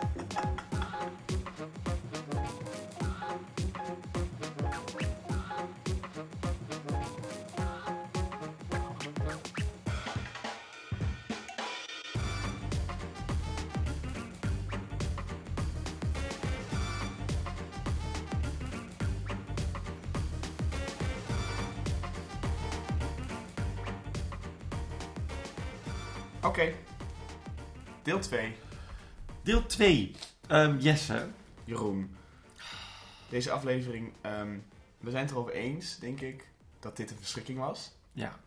[29.76, 30.12] 2.
[30.48, 31.28] Ehm, Jesse.
[31.66, 32.16] Jeroen.
[33.30, 34.58] Deze aflevering, ehm,
[35.00, 36.48] we zijn het erover eens, denk ik,
[36.80, 37.92] dat dit een verschrikking was.
[38.12, 38.40] Ja,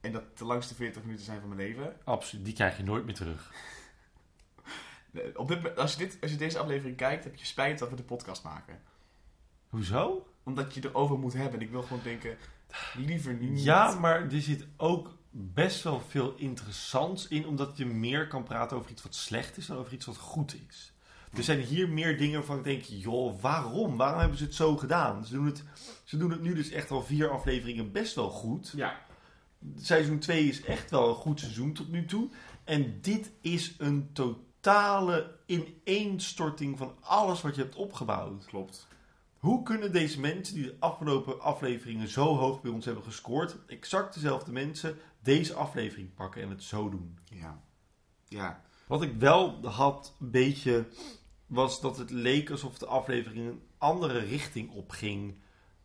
[0.00, 1.96] En dat de langste 40 minuten zijn van mijn leven.
[2.04, 2.44] absoluut.
[2.44, 3.52] Die krijg je nooit meer terug.
[5.12, 7.90] Eh, Op dit, als, je dit, als je deze aflevering kijkt, heb je spijt dat
[7.90, 8.80] we de podcast maken.
[9.68, 10.26] Hoezo?
[10.42, 11.60] Omdat je erover moet hebben.
[11.60, 12.36] En ik wil gewoon denken,
[12.94, 13.62] liever niet.
[13.64, 18.76] Ja, maar er zit ook best wel veel interessants in, omdat je meer kan praten
[18.76, 20.92] over iets wat slecht is dan over iets wat goed is.
[21.32, 23.96] Er zijn hier meer dingen waarvan ik denk, joh, waarom?
[23.96, 25.24] Waarom hebben ze het zo gedaan?
[25.26, 25.62] Ze doen het,
[26.04, 28.72] ze doen het nu dus echt al vier afleveringen best wel goed.
[28.76, 29.00] Ja.
[29.76, 32.28] Seizoen 2 is echt wel een goed seizoen tot nu toe.
[32.64, 38.44] En dit is een totale ineenstorting van alles wat je hebt opgebouwd.
[38.44, 38.86] Klopt.
[39.46, 44.14] Hoe kunnen deze mensen die de afgelopen afleveringen zo hoog bij ons hebben gescoord, exact
[44.14, 47.18] dezelfde mensen, deze aflevering pakken en het zo doen?
[47.24, 47.62] Ja.
[48.24, 48.62] Ja.
[48.86, 50.86] Wat ik wel had een beetje,
[51.46, 55.34] was dat het leek alsof de aflevering een andere richting opging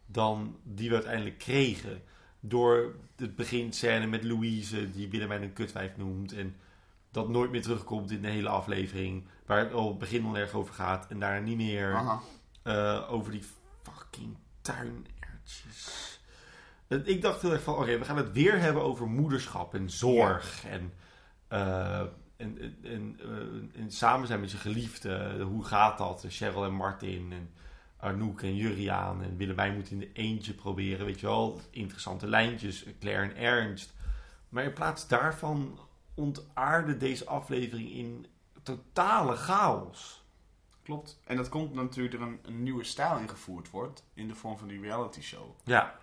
[0.05, 2.01] dan die we uiteindelijk kregen.
[2.39, 6.33] Door het beginscène met Louise, die Willemijn een kutwijf noemt.
[6.33, 6.55] En
[7.11, 9.27] dat nooit meer terugkomt in de hele aflevering.
[9.45, 11.07] Waar het al het begin al erg over gaat.
[11.07, 11.95] En daarna niet meer.
[11.95, 12.21] Aha.
[12.63, 13.43] Eh, over die
[13.83, 16.19] fucking tuinertjes.
[17.03, 20.65] Ik dacht heel erg van, oké, we gaan het weer hebben over moederschap en zorg.
[20.65, 20.93] En,
[21.47, 21.99] eh,
[22.37, 25.41] en, en, en, eh, en samen zijn met je geliefde.
[25.41, 26.25] Hoe gaat dat?
[26.27, 27.49] Cheryl en Martin en
[27.97, 29.23] Arnoek en Juriaan.
[29.23, 31.61] En Willemijn moet in de eentje proberen, weet je wel.
[31.69, 33.93] Interessante lijntjes, Claire en Ernst.
[34.49, 35.79] Maar in plaats daarvan
[36.13, 38.25] ontaarde deze aflevering in
[38.63, 40.20] totale chaos.
[40.83, 41.19] Klopt.
[41.23, 44.03] En dat komt natuurlijk er een, een nieuwe stijl ingevoerd wordt.
[44.13, 45.49] In de vorm van die reality show.
[45.63, 45.99] Ja,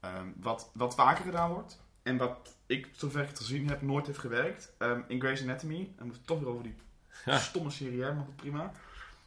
[0.00, 1.82] Ehm, wat, wat vaker gedaan wordt.
[2.02, 4.72] En wat ik, zover ik het gezien heb, nooit heeft gewerkt.
[4.78, 5.92] Ehm, in Grey's Anatomy.
[5.96, 6.74] En we het toch weer over die
[7.24, 7.38] Ja.
[7.38, 8.72] stomme serie hebben, maar goed, prima.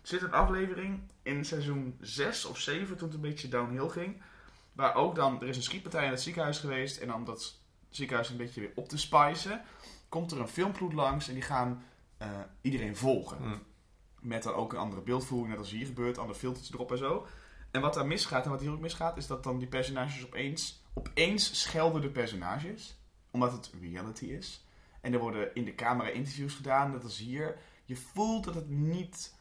[0.01, 4.21] Zit een aflevering in seizoen 6 of 7, toen het een beetje downhill ging.
[4.73, 6.97] Waar ook dan, er is een schietpartij in het ziekenhuis geweest.
[6.97, 9.61] En om dat ziekenhuis een beetje weer op te spicen,
[10.09, 11.83] komt er een filmploeg langs en die gaan
[12.17, 12.27] eh,
[12.61, 13.37] iedereen volgen.
[13.41, 13.61] Mm.
[14.21, 17.27] Met dan ook een andere beeldvoering, net als hier gebeurt, andere filters erop en zo.
[17.71, 20.83] En wat daar misgaat en wat hier ook misgaat, is dat dan die personages opeens,
[20.93, 22.99] opeens schelden de personages.
[23.31, 24.65] Omdat het reality is.
[25.01, 27.57] En er worden in de camera interviews gedaan, net als hier.
[27.85, 29.35] Je voelt dat het niet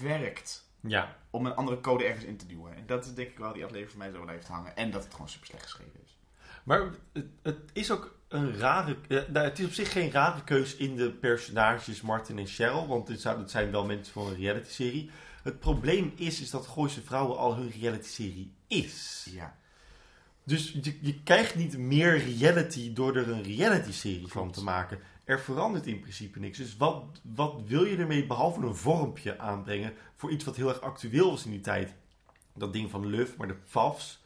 [0.00, 1.16] werkt ja.
[1.30, 2.74] om een andere code ergens in te duwen.
[2.74, 4.76] En dat is denk ik wel die aflevering voor mij zo blijft hangen.
[4.76, 6.18] En dat het gewoon super slecht geschreven is.
[6.64, 8.96] Maar het, het is ook een rare...
[9.08, 12.86] eh, nou, het is op zich geen rare keus in de personages Martin en Cheryl.
[12.86, 15.10] Want dit zou- het zijn wel mensen van een reality-serie.
[15.42, 19.26] Het probleem is, is dat Gooise Vrouwen al hun reality-serie is.
[19.30, 19.56] Ja.
[20.44, 24.98] Dus je, je krijgt niet meer reality door er een reality-serie van te maken.
[25.24, 26.58] Er verandert in principe niks.
[26.58, 30.80] Dus wat, wat wil je ermee behalve een vormpje aanbrengen voor iets wat heel erg
[30.80, 31.94] actueel was in die tijd?
[32.54, 34.22] Dat ding van Luf, maar de Fafs,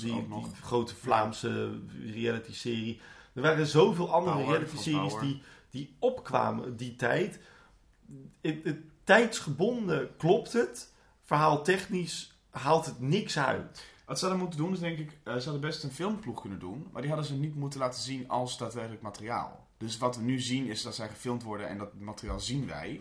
[0.00, 1.78] die, die grote Vlaamse
[2.12, 3.00] reality-serie.
[3.32, 7.40] Er waren zoveel andere Power, van die, die opkwamen die tijd.
[8.40, 10.92] Het, het, tijdsgebonden klopt het.
[11.22, 13.86] Verhaal technisch haalt het niks uit.
[14.06, 16.58] Wat ze hadden moeten doen is denk ik, eh, ze hadden best een filmploeg kunnen
[16.58, 16.88] doen.
[16.92, 19.66] Maar die hadden ze niet moeten laten zien als daadwerkelijk materiaal.
[19.76, 23.00] Dus wat we nu zien is dat zij gefilmd worden en dat materiaal zien wij.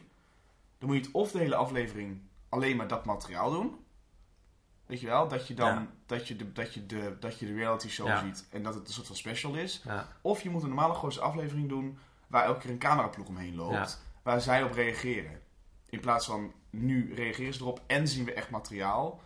[0.78, 3.76] Dan moet je het of de hele aflevering alleen maar dat materiaal doen.
[4.90, 5.28] Weet je wel?
[5.28, 5.88] Dat je dan Ja.
[6.06, 8.20] dat, je de, dat, je de, dat je de reality show Ja.
[8.24, 9.82] ziet en dat het een soort van special is.
[9.86, 10.08] Ja.
[10.22, 11.98] Of je moet een normale grote aflevering doen
[12.28, 14.02] waar elke keer een cameraploeg omheen loopt.
[14.24, 15.42] Waar zij op reageren.
[15.90, 19.22] In plaats van nu reageren ze erop en zien we echt materiaal.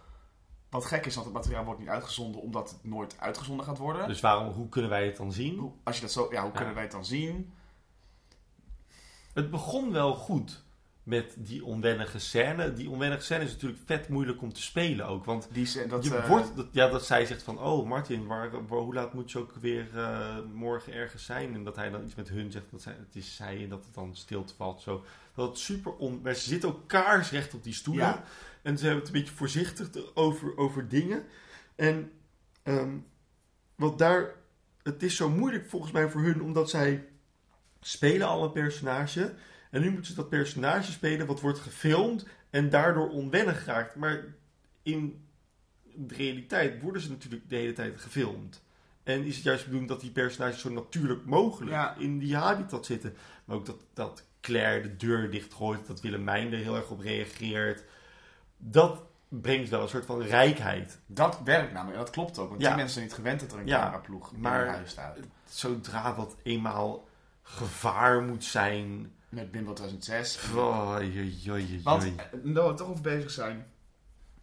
[0.69, 4.07] Wat gek is, want het materiaal wordt niet uitgezonden omdat het nooit uitgezonden gaat worden.
[4.07, 5.73] Dus waarom, hoe kunnen wij het dan zien?
[5.83, 7.53] Als je dat zo, ja, hoe kunnen wij het dan zien?
[9.33, 10.62] Het begon wel goed
[11.03, 12.73] met die onwennige scène.
[12.73, 15.25] Die onwennige scène is natuurlijk vet moeilijk om te spelen ook.
[15.25, 18.51] Want Die, dat, je eh, wordt, dat, ja, dat zij zegt van, oh Martin, waar,
[18.51, 21.53] waar- hoe laat moet je ook weer eh, morgen ergens zijn?
[21.53, 23.85] En dat hij dan iets met hun zegt, dat zij, het is zij en dat
[23.85, 24.81] het dan stilte valt.
[24.81, 25.03] Zo.
[25.35, 26.19] Dat het super on...
[26.23, 28.05] Maar ze zitten ook kaarsrecht op die stoelen.
[28.05, 28.23] Ja.
[28.61, 31.23] En ze hebben het een beetje voorzichtig over, over dingen.
[31.75, 32.11] En
[32.63, 32.97] ehm,
[33.75, 34.35] wat daar...
[34.83, 37.07] Het is zo moeilijk volgens mij voor hun, omdat zij
[37.81, 39.33] spelen al een personage.
[39.73, 43.95] En nu moeten ze dat personage spelen wat wordt gefilmd en daardoor onwennig raakt.
[43.95, 44.23] Maar
[44.83, 45.25] in
[45.95, 48.61] de realiteit worden ze natuurlijk de hele tijd gefilmd.
[49.03, 51.95] En is het juist de bedoeling dat die personages zo natuurlijk mogelijk Ja.
[51.97, 53.15] in die habitat zitten.
[53.45, 57.83] Maar ook dat, dat Claire de deur dichtgooit, dat Willemijn er heel erg op reageert.
[58.57, 60.99] Dat brengt wel een soort van rijkheid.
[61.05, 62.49] Dat werkt namelijk, dat klopt ook.
[62.49, 62.67] Want Ja.
[62.67, 65.17] die mensen zijn niet gewend dat er een Ja, cameraploeg in maar- huis staat.
[65.45, 67.07] Zodra dat eenmaal
[67.41, 69.11] gevaar moet zijn.
[69.33, 70.39] Met Bimbo 2006.
[70.55, 71.81] Oh, joi, joi, joi.
[71.83, 73.67] Want, eh, dat we toch over bezig zijn.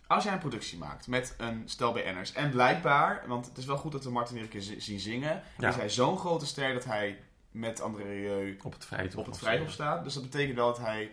[0.07, 2.33] Als jij een productie maakt met een stel BN'ers.
[2.33, 5.01] En blijkbaar, want het is wel goed dat we Martin weer een keer zi- zien
[5.01, 5.43] zingen.
[5.59, 5.69] Ja.
[5.69, 7.19] Is hij zo'n grote ster dat hij
[7.51, 9.19] met André Rieu op het vrijtop.
[9.19, 10.05] op het staat.
[10.05, 11.11] Dus dat betekent wel dat hij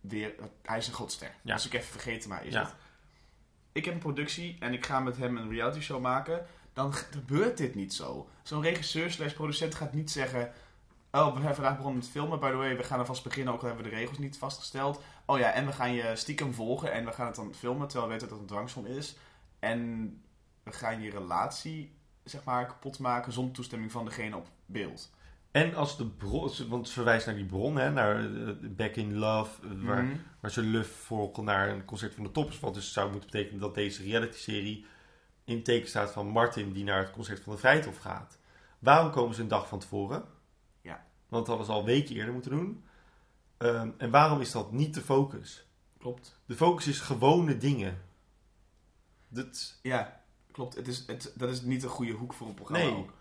[0.00, 0.34] weer...
[0.62, 1.30] Hij is een grote ster.
[1.42, 1.54] Ja.
[1.54, 2.62] Is ik even vergeten, maar is Ja.
[2.62, 2.74] het.
[3.72, 6.46] Ik heb een productie en ik ga met hem een reality show maken.
[6.72, 8.28] Dan gebeurt dit niet zo.
[8.42, 10.52] Zo'n regisseur slash producent gaat niet zeggen...
[11.16, 12.40] Oh, we zijn vandaag begonnen met filmen.
[12.40, 15.00] By the way, we gaan alvast beginnen, ook al hebben we de regels niet vastgesteld.
[15.26, 18.08] Oh ja, en we gaan je stiekem volgen en we gaan het dan filmen, terwijl
[18.10, 19.16] we weten dat het een dwangsom is.
[19.58, 20.10] En
[20.62, 21.92] we gaan je relatie,
[22.24, 25.14] zeg maar, kapot maken zonder toestemming van degene op beeld.
[25.50, 29.18] En als de bron, want ze verwijst naar die bron, hè, naar eh, Back in
[29.18, 30.16] Love, eh, waar, Mhm.
[30.40, 32.60] waar ze Luf volgen naar een concert van de toppers.
[32.60, 34.86] Wat dus zou moeten betekenen dat deze reality-serie
[35.44, 38.38] in teken staat van Martin die naar het concert van de Vrijthof gaat.
[38.78, 40.24] Waarom komen ze een dag van tevoren?
[41.28, 42.84] Want dat hadden ze al weken eerder moeten doen.
[43.56, 45.66] Ehm, en waarom is dat niet de focus?
[45.98, 46.38] Klopt.
[46.46, 48.02] De focus is gewone dingen.
[49.28, 50.74] Dat, Ja, klopt.
[50.74, 52.84] Het is, het, dat is niet een goede hoek voor een programma.
[52.84, 53.12] nee, ook.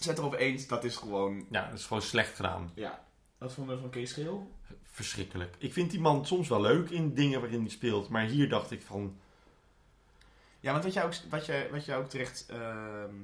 [0.00, 1.46] Zet erover eens, dat is gewoon...
[1.50, 2.70] ja, dat is gewoon slecht gedaan.
[2.74, 3.04] Ja.
[3.38, 4.50] Wat vonden we van Kees Geel?
[4.82, 5.54] Verschrikkelijk.
[5.58, 8.08] Ik vind die man soms wel leuk in dingen waarin hij speelt.
[8.08, 9.18] Maar hier dacht ik van,
[10.60, 13.14] Ja, want wat jij ook, wat jij, wat jij ook terecht ehm,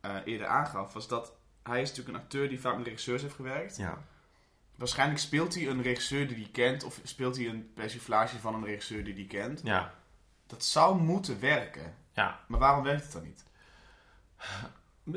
[0.00, 1.32] eh, eerder aangaf, was dat
[1.66, 3.76] hij is natuurlijk een acteur die vaak met regisseurs heeft gewerkt.
[3.76, 3.98] ja,
[4.74, 8.64] Waarschijnlijk speelt hij een regisseur die hij kent, of speelt hij een persiflage van een
[8.64, 9.60] regisseur die hij kent.
[9.64, 9.94] ja,
[10.46, 11.94] Dat zou moeten werken.
[12.12, 12.40] ja.
[12.48, 13.44] Maar waarom werkt het dan niet?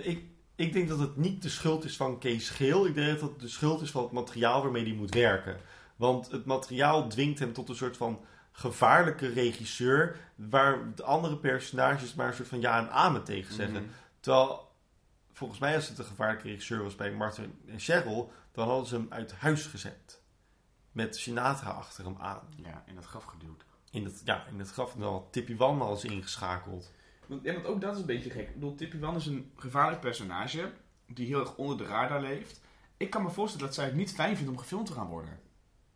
[0.06, 0.24] Ik,
[0.56, 2.86] ik denk dat het niet de schuld is van Kees Geel.
[2.86, 5.60] Ik denk dat het de schuld is van het materiaal waarmee hij moet werken.
[5.96, 10.18] Want het materiaal dwingt hem tot een soort van gevaarlijke regisseur.
[10.36, 13.82] Waar de andere personages maar een soort van ja en amen tegen zeggen.
[13.82, 13.92] Mhm.
[14.20, 14.69] Terwijl,
[15.40, 18.32] volgens mij als het een gevaarlijke regisseur was bij Martin en Cheryl.
[18.52, 20.22] Dan hadden ze hem uit huis gezet.
[20.92, 22.42] Met Sinatra achter hem aan.
[22.64, 23.66] Ja, in dat graf geduwd.
[23.92, 26.92] In het, ja, in het graf en dan had Tippy Wan al eens ingeschakeld.
[27.28, 28.48] Want, ja, want ook dat is een beetje gek.
[28.48, 30.72] Ik bedoel, Tippy Wan is een gevaarlijk personage
[31.06, 32.62] die heel erg onder de radar leeft.
[32.98, 35.40] Ik kan me voorstellen dat zij het niet fijn vindt om gefilmd te gaan worden.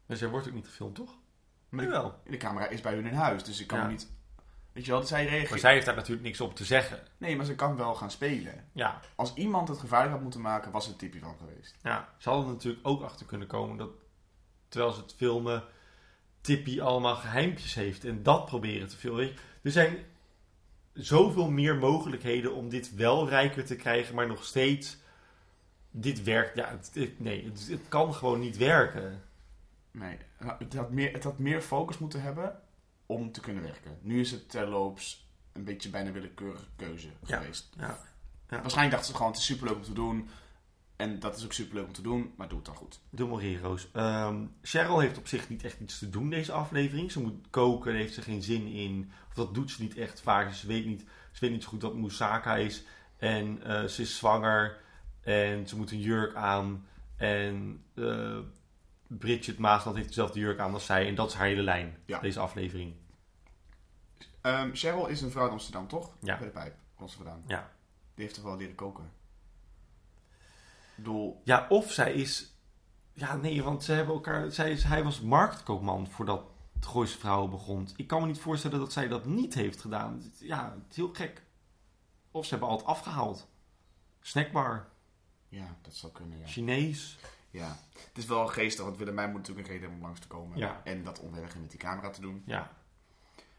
[0.06, 1.14] En zij wordt ook niet gefilmd, toch?
[1.70, 2.20] Maar wel.
[2.30, 3.86] De camera is bij hun in huis, dus ik kan Ja.
[3.86, 4.12] me niet...
[4.74, 5.50] Weet je wel, zij reageert...
[5.50, 7.00] Maar zij heeft daar natuurlijk niks op te zeggen.
[7.18, 8.66] Nee, maar ze kan wel gaan spelen.
[8.72, 11.76] Ja, Als iemand het gevaarlijk had moeten maken, was het Tippy Wan geweest.
[11.84, 13.90] Ja, ze hadden er natuurlijk ook achter kunnen komen dat
[14.68, 15.64] terwijl ze het filmen,
[16.42, 19.32] Tippy allemaal geheimpjes heeft en dat proberen te filmen.
[19.62, 19.98] Er zijn
[20.94, 24.98] zoveel meer mogelijkheden om dit wel rijker te krijgen, maar nog steeds,
[25.92, 29.24] dit werkt, ja, het, het- nee, het, het kan gewoon niet werken.
[29.92, 32.62] Nee, het had, meer, het had meer focus moeten hebben
[33.06, 33.98] om te kunnen werken.
[34.02, 37.38] Nu is het terloops een beetje bijna willekeurige keuze Ja.
[37.38, 37.70] geweest.
[37.78, 37.98] Ja.
[38.50, 38.62] Ja.
[38.62, 40.30] Waarschijnlijk dachten ze gewoon, het is superleuk om te doen.
[40.96, 43.00] En dat is ook superleuk om te doen, maar doe het dan goed.
[43.10, 43.88] De Morero's.
[43.94, 47.12] Ehm Cheryl heeft op zich niet echt iets te doen deze aflevering.
[47.12, 49.12] Ze moet koken, daar heeft ze geen zin in.
[49.28, 50.54] Of dat doet ze niet echt vaak.
[50.54, 51.02] Ze weet niet,
[51.32, 52.84] ze weet niet zo goed wat moussaka is.
[53.18, 54.78] En eh, ze is zwanger.
[55.22, 56.88] En ze moet een jurk aan.
[57.16, 58.38] En eh,
[59.20, 61.08] Bridget Maasland heeft dezelfde jurk aan als zij.
[61.08, 62.20] En dat is haar hele lijn, Ja.
[62.20, 62.96] deze aflevering.
[64.42, 66.16] Ehm, Cheryl is een vrouw in Amsterdam, toch?
[66.20, 66.38] Ja.
[66.38, 67.44] Bij de pijp, was ze gedaan.
[67.48, 67.72] Ja.
[68.16, 69.04] Die heeft toch wel leren koken?
[69.04, 72.52] Ik bedoel, Ja, of zij is...
[73.14, 74.52] Ja, nee, want ze hebben elkaar...
[74.52, 76.44] Zij is, hij was marktkoopman voordat
[76.74, 77.88] het Gooise Vrouwen begon.
[77.96, 80.24] Ik kan me niet voorstellen dat zij dat niet heeft gedaan.
[80.40, 81.44] Ja, het is heel gek.
[82.32, 83.48] Of ze hebben al het afgehaald.
[84.22, 84.88] Snackbar,
[85.50, 86.48] ja, dat zou kunnen, ja.
[86.48, 87.18] Chinees.
[87.54, 87.78] Ja.
[88.08, 90.58] Het is wel geestig, want Willemijn moet natuurlijk een reden hebben om langs te komen.
[90.58, 90.82] Ja.
[90.84, 92.44] En dat onwennig met die camera te doen.
[92.46, 92.72] Ja,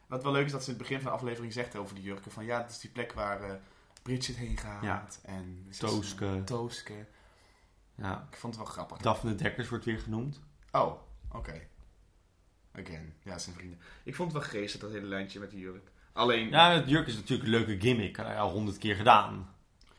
[0.07, 2.05] Wat wel leuk is dat ze in het begin van de aflevering zegt over die
[2.05, 2.31] jurken.
[2.31, 3.55] Van ja, dat is die plek waar eh,
[4.03, 4.83] Bridget heen gaat.
[4.83, 5.07] Ja.
[5.23, 6.43] En Tooske.
[6.45, 7.07] Tooske.
[7.95, 8.27] Ja.
[8.31, 8.97] Ik vond het wel grappig.
[8.99, 10.41] Daphne Dekkers wordt weer genoemd.
[10.73, 10.93] Oh,
[11.33, 11.61] oké.
[12.73, 13.15] Again.
[13.23, 13.79] Ja, zijn vrienden.
[14.05, 15.91] Ik vond het wel geestig, dat hele lijntje met die jurk.
[16.13, 18.19] Alleen, Ja, het jurk is natuurlijk een leuke gimmick.
[18.19, 19.55] Al honderd keer gedaan.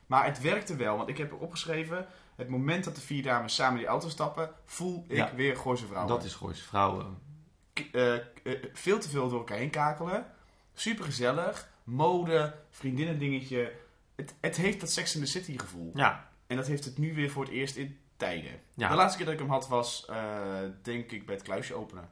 [0.05, 0.97] maar het werkte wel.
[0.97, 4.49] Want ik heb opgeschreven, het moment dat de vier dames samen in die auto stappen,
[4.65, 5.35] voel ik Ja.
[5.35, 6.15] weer Gooise vrouwen.
[6.15, 7.17] Dat is Gooise vrouwen.
[7.73, 8.21] K- eh, eh,
[8.73, 10.25] veel te veel door elkaar heen kakelen.
[10.73, 11.69] Super gezellig.
[11.83, 13.73] Mode, vriendinnen dingetje.
[14.15, 15.91] Het, het heeft dat Sex in the City gevoel.
[15.95, 16.29] Ja.
[16.47, 18.59] En dat heeft het nu weer voor het eerst in tijden.
[18.73, 18.89] ja.
[18.89, 22.09] De laatste keer dat ik hem had was, eh, denk ik, bij het kluisje openen.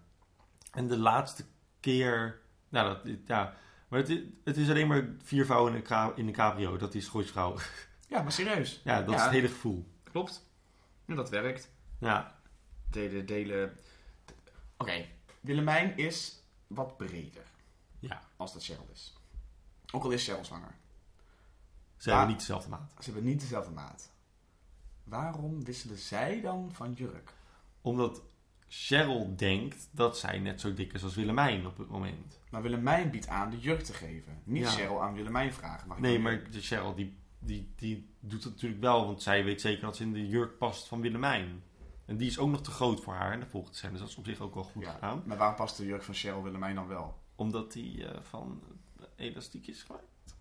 [0.71, 1.43] En de laatste
[1.79, 2.41] keer...
[2.69, 3.55] Nou, dat, ja.
[3.87, 5.73] Maar het, is- het is alleen maar vier vrouwen
[6.15, 6.77] in een cabrio.
[6.77, 7.61] Dat is Gooise vrouwen.
[8.07, 8.81] Ja, maar serieus.
[8.83, 9.91] Ja, dat is het hele gevoel.
[10.13, 10.43] Klopt.
[11.05, 11.69] En dat werkt.
[11.97, 12.39] Ja.
[12.89, 13.77] Delen, delen.
[14.77, 15.05] Oké,
[15.41, 17.43] Willemijn is wat breder.
[17.99, 18.21] Ja.
[18.37, 19.13] Als dat Cheryl is.
[19.91, 20.75] Ook al is Cheryl zwanger.
[21.97, 22.93] Ze hebben niet dezelfde maat.
[22.99, 24.11] Ze hebben niet dezelfde maat.
[25.03, 27.33] Waarom wisselen zij dan van jurk?
[27.81, 28.21] Omdat
[28.67, 32.39] Cheryl denkt dat zij net zo dik is als Willemijn op het moment.
[32.49, 34.41] Maar Willemijn biedt aan de jurk te geven.
[34.43, 34.69] Niet Ja.
[34.69, 35.87] Cheryl aan Willemijn vragen.
[35.87, 39.05] Mag ik Nee, maar Cheryl die, die, die doet het natuurlijk wel.
[39.05, 41.63] Want zij weet zeker dat ze in de jurk past van Willemijn.
[42.05, 43.31] En die is ook nog te groot voor haar.
[43.31, 43.91] En dat volgt zijn.
[43.91, 45.23] Dus dat is op zich ook wel goed Ja, gedaan.
[45.25, 47.21] Maar waarom past de jurk van Cheryl Willemijn dan wel?
[47.35, 48.61] Omdat die eh, van
[49.15, 50.35] elastiek is gemaakt.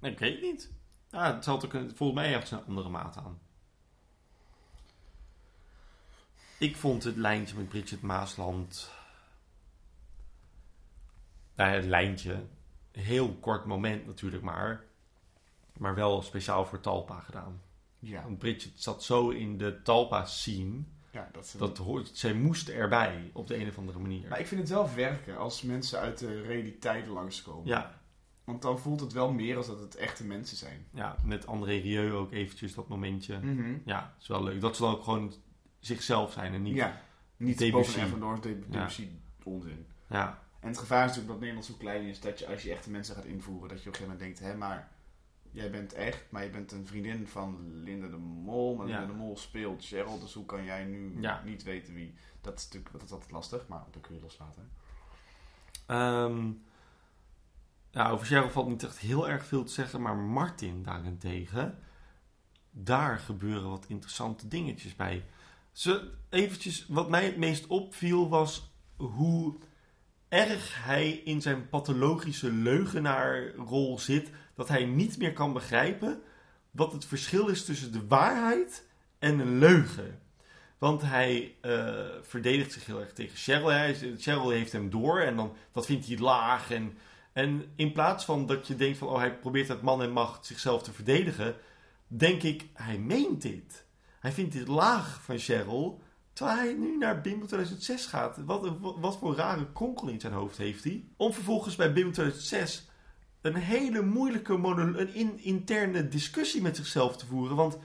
[0.00, 0.72] Nee, ik weet het niet.
[1.10, 3.38] Ja, het zal ook een, volgens mij heeft ze een andere maat aan.
[6.58, 8.94] Ik vond het lijntje met Bridget Maasland...
[11.54, 12.46] Nou het lijntje.
[12.90, 14.84] Heel kort moment natuurlijk maar.
[15.78, 17.60] Maar wel speciaal voor Talpa gedaan.
[17.98, 20.78] Ja, Want Bridget zat zo in de Talpa-scene...
[21.10, 24.28] ja dat, ze- dat hoort, zij moest erbij op de een of andere manier.
[24.28, 27.66] Maar ik vind het wel werken als mensen uit de realiteit langskomen.
[27.68, 28.00] Ja,
[28.44, 30.86] Want dan voelt het wel meer als dat het echte mensen zijn.
[30.90, 33.38] ja, met André Rieu ook eventjes dat momentje.
[33.38, 33.78] Mhm.
[33.84, 34.60] Ja, is wel leuk.
[34.60, 35.32] Dat ze dan ook gewoon
[35.78, 36.74] zichzelf zijn en niet...
[36.74, 36.86] Ja.
[36.86, 37.00] Ja,
[37.36, 38.00] niet Debussy.
[38.10, 39.08] boven Deb- Debussy
[39.42, 39.86] onzin.
[40.08, 42.70] Ja, En het gevaar is natuurlijk dat Nederland zo klein is dat je als je
[42.70, 44.90] echte mensen gaat invoeren, dat je op een gegeven moment denkt, hè, maar
[45.56, 48.98] jij bent echt, maar je bent een vriendin van Linda de Mol, maar Ja.
[48.98, 51.42] Linda de Mol speelt Cheryl, dus hoe kan jij nu Ja.
[51.44, 52.14] niet weten wie?
[52.40, 54.70] Dat is natuurlijk dat is altijd lastig, maar dat kun je loslaten.
[57.90, 61.78] Ja over Cheryl valt niet echt heel erg veel te zeggen, maar Martin daarentegen,
[62.70, 65.24] daar gebeuren wat interessante dingetjes bij.
[65.72, 69.56] Ze, eventjes, wat mij het meest opviel was hoe
[70.28, 76.22] erg hij in zijn pathologische leugenaarrol zit, dat hij niet meer kan begrijpen
[76.70, 78.86] wat het verschil is tussen de waarheid
[79.18, 80.20] en een leugen.
[80.78, 83.66] Want hij eh, verdedigt zich heel erg tegen Cheryl.
[83.66, 86.70] Hij, Cheryl heeft hem door en dan, dat vindt hij laag.
[86.70, 86.98] En,
[87.32, 90.46] en in plaats van dat je denkt van, oh, hij probeert uit man en macht
[90.46, 91.56] zichzelf te verdedigen,
[92.06, 93.84] denk ik, hij meent dit.
[94.20, 96.00] Hij vindt dit laag van Cheryl,
[96.32, 98.38] terwijl hij nu naar Bimbo 2006 gaat.
[98.44, 101.04] Wat, wat, voor rare kronkel in zijn hoofd heeft hij?
[101.16, 102.88] Om vervolgens bij Bimbo 2006
[103.46, 107.56] een hele moeilijke een in- interne discussie met zichzelf te voeren.
[107.56, 107.78] Want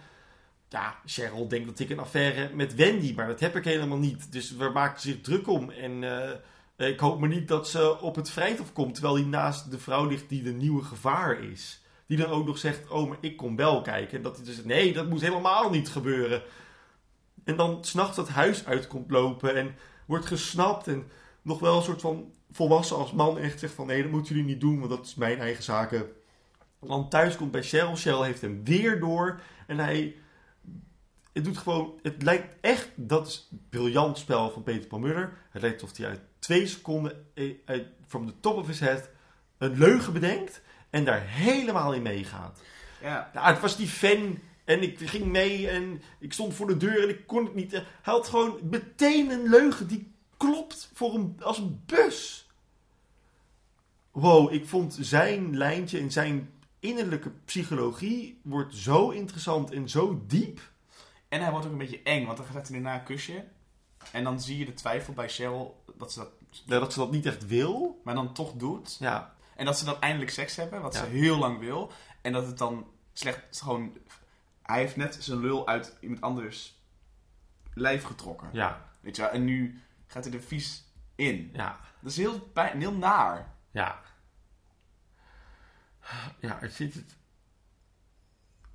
[0.70, 4.32] ja, Cheryl denkt dat ik een affaire met Wendy, maar dat heb ik helemaal niet.
[4.32, 5.70] Dus we maken zich druk om.
[5.70, 9.72] En eh, ik hoop maar niet dat ze op het vrijthof komt, terwijl hij naast
[9.72, 11.82] de vrouw ligt die de nieuwe gevaar is.
[12.08, 14.18] Die dan ook nog zegt, oh, maar ik kom wel kijken.
[14.18, 16.42] En dat hij dus nee, dat moet helemaal niet gebeuren.
[17.44, 20.88] En dan s'nachts het huis uit komt lopen en wordt gesnapt.
[20.88, 21.10] En
[21.42, 24.50] nog wel een soort van volwassen als man echt zegt van, nee, dat moeten jullie
[24.50, 26.12] niet doen, want dat is mijn eigen zaken.
[26.80, 27.96] Dan thuis komt bij Cheryl.
[27.96, 29.40] Cheryl heeft hem weer door.
[29.68, 30.16] En hij
[31.34, 35.34] het doet gewoon, het lijkt echt, dat is het briljant spel van Peter Paul Muller.
[35.50, 39.10] Het lijkt alsof hij uit twee seconden, eh, uit, from the top of his head,
[39.58, 42.60] een leugen bedenkt en daar helemaal in meegaat.
[43.02, 46.78] Ja, Ja, het was die fan en ik ging mee en ik stond voor de
[46.78, 47.72] deur en ik kon het niet.
[47.72, 52.41] Hij had gewoon meteen een leugen die klopt voor een, als een bus.
[54.12, 56.50] Wow, ik vond zijn lijntje en zijn
[56.80, 60.60] innerlijke psychologie wordt zo interessant en zo diep.
[61.28, 63.46] en hij wordt ook een beetje eng, want dan gaat hij daarna een kusje.
[64.12, 66.30] En dan zie je de twijfel bij Cheryl dat ze dat
[66.66, 68.02] Ja, dat ze dat niet echt wil.
[68.04, 68.98] maar dan toch doet.
[69.00, 71.00] Ja, En dat ze dan eindelijk seks hebben, wat Ja.
[71.00, 71.92] ze heel lang wil.
[72.22, 73.98] En dat het dan slecht gewoon...
[74.62, 76.80] Hij heeft net zijn lul uit iemand anders
[77.74, 78.50] lijf getrokken.
[78.54, 79.32] ja, Weet je wel?
[79.32, 80.84] En nu gaat hij er vies
[81.16, 81.50] in.
[81.54, 83.56] ja, Dat is heel, pijn, heel naar.
[83.72, 84.02] Ja.
[86.40, 87.16] Ja, ik vind het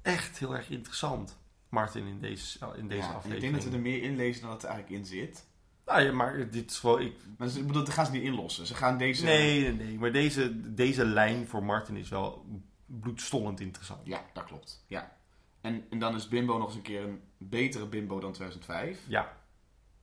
[0.02, 1.36] echt heel erg interessant,
[1.68, 3.34] Martin, in deze, in deze Ja, aflevering.
[3.34, 5.46] ik denk dat we er meer in lezen dan dat er eigenlijk in zit.
[5.86, 7.00] Nou ja, maar dit is wel...
[7.00, 8.66] Ik, Maar ze- ik bedoel, dat gaan ze niet inlossen.
[8.66, 9.24] Ze gaan deze...
[9.24, 9.98] nee, nee, nee.
[9.98, 12.46] Maar deze, deze lijn voor Martin is wel
[12.86, 14.06] bloedstollend interessant.
[14.06, 14.84] Ja, dat klopt.
[14.86, 15.16] Ja.
[15.60, 19.00] En, en dan is Bimbo nog eens een keer een betere Bimbo dan 2005.
[19.06, 19.36] Ja.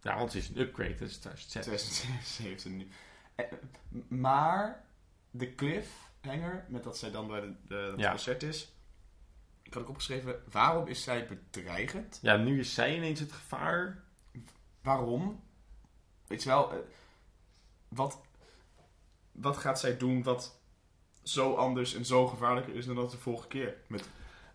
[0.01, 0.95] Ja, want het is een upgrade.
[0.95, 1.63] Dat is 2006.
[1.63, 2.87] 2017 nu.
[3.36, 3.45] Eh,
[4.07, 4.86] Maar
[5.31, 8.09] de cliffhanger, met dat zij dan bij de, de, Ja.
[8.09, 8.71] concert is.
[9.63, 12.19] Ik had ook opgeschreven, waarom is zij bedreigend?
[12.21, 14.03] Ja, nu is zij ineens het gevaar.
[14.81, 15.43] Waarom?
[16.27, 16.77] Weet je wel, eh,
[17.88, 18.21] wat,
[19.31, 20.59] wat gaat zij doen wat
[21.23, 23.77] zo anders en zo gevaarlijker is dan dat de vorige keer?
[23.88, 24.09] Met,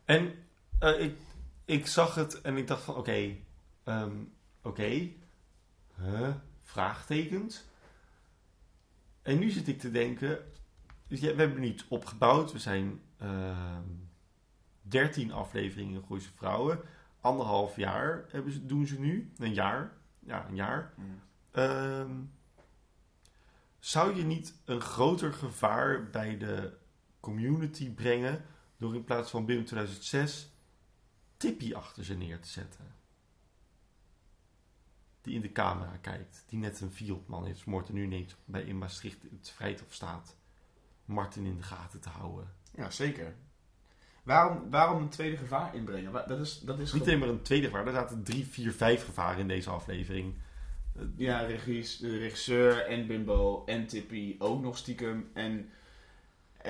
[0.04, 0.44] En
[0.78, 1.18] eh, ik,
[1.64, 3.36] ik zag het en ik dacht van, oké,
[3.84, 4.16] ehm,
[4.62, 5.08] oké,
[6.00, 6.30] huh?
[6.62, 7.64] vraagtekens.
[9.28, 10.38] En nu zit ik te denken,
[11.08, 12.52] dus ja, we hebben niet opgebouwd.
[12.52, 13.82] We zijn ehm
[14.82, 16.80] 13 afleveringen Gooise Vrouwen.
[17.20, 19.32] Anderhalf jaar hebben ze, doen ze nu.
[19.38, 19.92] Een jaar.
[20.18, 20.94] Ja, een jaar.
[21.50, 22.10] Ehm,
[23.78, 26.76] zou je niet een groter gevaar bij de
[27.20, 28.44] community brengen
[28.76, 30.50] door in plaats van BIM 2006
[31.36, 32.97] Tippy achter ze neer te zetten?
[35.28, 38.62] Die in de camera kijkt, die net een Fieldman heeft vermoord en nu ineens bij
[38.62, 40.36] in Maastricht het Vrijthof staat.
[41.04, 42.52] Martin in de gaten te houden.
[42.74, 43.34] ja, zeker.
[44.22, 46.12] Waarom, waarom een tweede gevaar inbrengen?
[46.12, 49.04] Dat is, dat is Niet alleen maar een tweede gevaar, er zaten drie, vier, vijf
[49.04, 50.34] gevaren in deze aflevering.
[51.16, 51.40] Ja,
[52.00, 55.30] regisseur en Bimbo en Tippy ook nog stiekem.
[55.34, 55.70] En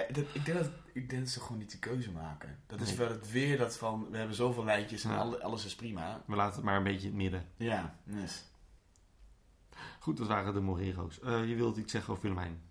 [0.00, 2.58] eh, dat, ik, denk dat, ik denk dat ze gewoon niet de keuze maken.
[2.66, 5.16] Dat is wel het weer dat van, we hebben zoveel lijntjes en Ja.
[5.16, 6.22] alle- alles is prima.
[6.26, 7.46] We laten het maar een beetje in het midden.
[7.56, 8.44] Ja, yes.
[9.98, 11.20] Goed, dat waren de Morero's.
[11.20, 12.62] Eh, je wilt iets zeggen over Willemijn?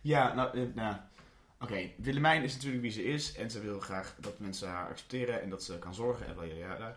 [0.00, 0.96] Ja, nou, eh, nou
[1.60, 1.90] oké.
[1.96, 5.50] Willemijn is natuurlijk wie ze is en ze wil graag dat mensen haar accepteren en
[5.50, 6.96] dat ze kan zorgen en wel ja, ja.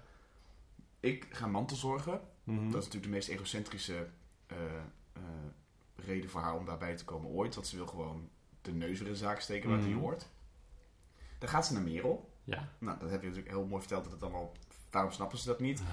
[1.00, 2.22] Ik ga mantelzorgen.
[2.44, 2.58] Mhm.
[2.58, 4.08] Dat is natuurlijk de meest egocentrische
[5.96, 7.56] reden voor haar om daarbij te komen ooit.
[7.56, 8.30] Want ze wil gewoon
[8.66, 10.00] de neus in de zaak steken waar het Mhm.
[10.00, 10.28] hoort.
[11.40, 12.30] Dan gaat ze naar Merel.
[12.44, 12.68] Ja.
[12.80, 14.52] Nou, dat heb je natuurlijk heel mooi verteld dat het allemaal...
[14.92, 15.84] Waarom snappen ze dat niet?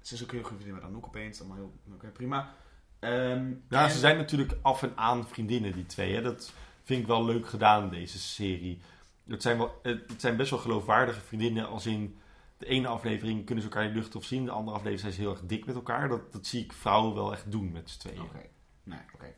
[0.00, 1.40] Ze is ook heel goed vriendin met Anouk opeens.
[1.40, 1.56] Allemaal
[2.00, 2.54] heel prima.
[2.98, 6.14] Ehm, Ja, en- ze zijn natuurlijk af en aan vriendinnen, die twee.
[6.14, 6.22] Hè?
[6.22, 6.52] Dat
[6.82, 8.80] vind ik wel leuk gedaan, deze serie.
[9.26, 11.68] Het zijn, wel, het zijn best wel geloofwaardige vriendinnen.
[11.68, 12.18] Als in
[12.58, 14.44] de ene aflevering kunnen ze elkaar in de lucht of zien.
[14.44, 16.08] De andere aflevering zijn ze heel erg dik met elkaar.
[16.08, 18.20] Dat, dat zie ik vrouwen wel echt doen met z'n tweeën.
[18.22, 18.46] Oké,
[18.82, 19.34] nee, oké.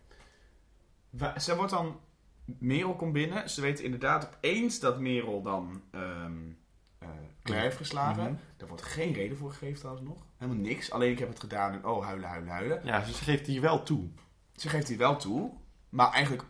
[1.10, 2.00] Wa- Ze wordt dan...
[2.44, 3.50] Merel komt binnen.
[3.50, 6.26] Ze weten inderdaad opeens dat Merel dan eh,
[7.42, 8.22] Claire heeft geslagen.
[8.22, 8.34] Mhm.
[8.56, 10.24] Daar wordt geen reden voor gegeven trouwens nog.
[10.36, 10.90] Helemaal niks.
[10.90, 12.80] Alleen ik heb het gedaan en oh, huilen, huilen, huilen.
[12.84, 14.08] Ja, dus ze geeft hier wel toe.
[14.56, 15.52] Ze geeft die wel toe.
[15.88, 16.44] Maar eigenlijk...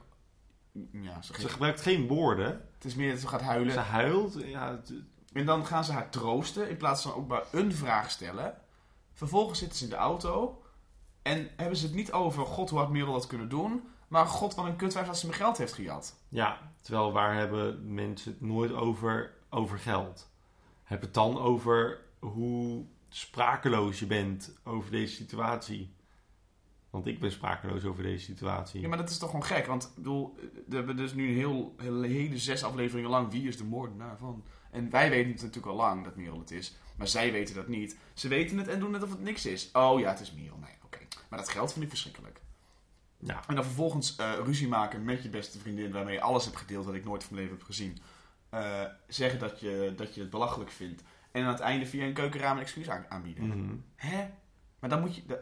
[0.92, 2.46] Ja, ze gebruikt geen woorden.
[2.74, 3.72] het is meer dat ze gaat huilen.
[3.72, 4.42] Ze huilt.
[4.44, 4.92] Ja, het-
[5.32, 8.54] En dan gaan ze haar troosten in plaats van ook maar een vraag stellen.
[9.12, 10.62] Vervolgens zitten ze in de auto.
[11.22, 13.82] En hebben ze het niet over, god, hoe had Merel dat kunnen doen?
[14.12, 16.16] Maar god, wat een kutwijf dat ze mijn geld heeft gejat.
[16.28, 20.30] ja, terwijl waar hebben mensen het nooit over, over geld?
[20.82, 25.94] Heb het dan over hoe sprakeloos je bent over deze situatie.
[26.90, 28.80] Want ik ben sprakeloos over deze situatie.
[28.80, 29.66] Ja, maar dat is toch gewoon gek?
[29.66, 30.36] Want ik bedoel,
[30.66, 34.18] we hebben dus nu een heel, hele, hele zes afleveringen lang wie is de moordenaar
[34.18, 34.44] van.
[34.70, 36.76] En wij weten het natuurlijk al lang dat Merel het is.
[36.96, 37.96] Maar zij weten dat niet.
[38.14, 39.70] Ze weten het en doen net of het niks is.
[39.72, 40.58] Oh ja, het is Merel.
[40.58, 40.98] Nee, oké.
[41.28, 42.40] Maar dat geld vind ik verschrikkelijk.
[43.24, 46.56] Ja, En dan vervolgens eh, ruzie maken met je beste vriendin, waarmee je alles hebt
[46.56, 47.98] gedeeld wat ik nooit van mijn leven heb gezien.
[48.50, 51.02] Eh, zeggen dat je, dat je het belachelijk vindt.
[51.32, 53.46] En aan het einde via een keukenraam een excuus aan- aanbieden.
[53.46, 53.74] Mhm.
[53.96, 54.28] Hè?
[54.78, 55.22] Maar dan moet je.
[55.26, 55.40] dat-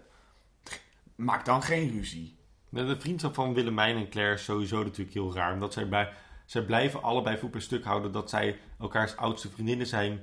[1.14, 2.38] Maak dan geen ruzie.
[2.68, 5.52] De vriendschap van Willemijn en Claire is sowieso natuurlijk heel raar.
[5.52, 6.12] Omdat zij, bij,
[6.46, 10.22] zij blijven allebei voet per stuk houden dat zij elkaars oudste vriendinnen zijn.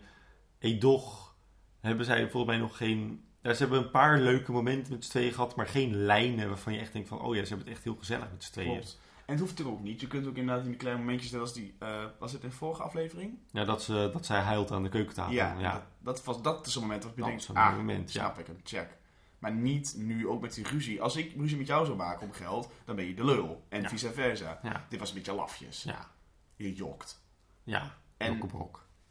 [0.60, 1.36] Edoch
[1.80, 3.27] hebben zij volgens mij nog geen...
[3.42, 6.74] Ja, ze hebben een paar leuke momenten met z'n tweeën gehad, maar geen lijnen waarvan
[6.74, 7.20] je echt denkt van...
[7.22, 8.72] Oh ja, ze hebben het echt heel gezellig met z'n tweeën.
[8.72, 9.00] Klopt.
[9.26, 10.02] En het hoeft natuurlijk ook niet.
[10.02, 11.76] Je kunt ook inderdaad in die kleine momentjes, net als die.
[11.80, 13.38] eh, was het in de vorige aflevering?
[13.52, 15.34] Ja, dat, ze, dat zij huilt aan de keukentafel.
[15.34, 15.72] ja, ja.
[15.74, 18.20] Dat, dat, was, dat is een moment waarop je Dat denkt: ah, moment, ja.
[18.24, 18.98] snap ik hem, check.
[19.40, 21.02] Maar niet nu ook met die ruzie.
[21.02, 23.66] Als ik ruzie met jou zou maken om geld, dan ben je de lul.
[23.70, 23.90] En Ja.
[23.90, 24.60] vice versa.
[24.64, 25.84] Ja, Dit was een beetje lafjes.
[25.84, 26.12] ja,
[26.56, 27.22] Je jokt.
[27.64, 27.96] ja.
[28.18, 28.40] En-.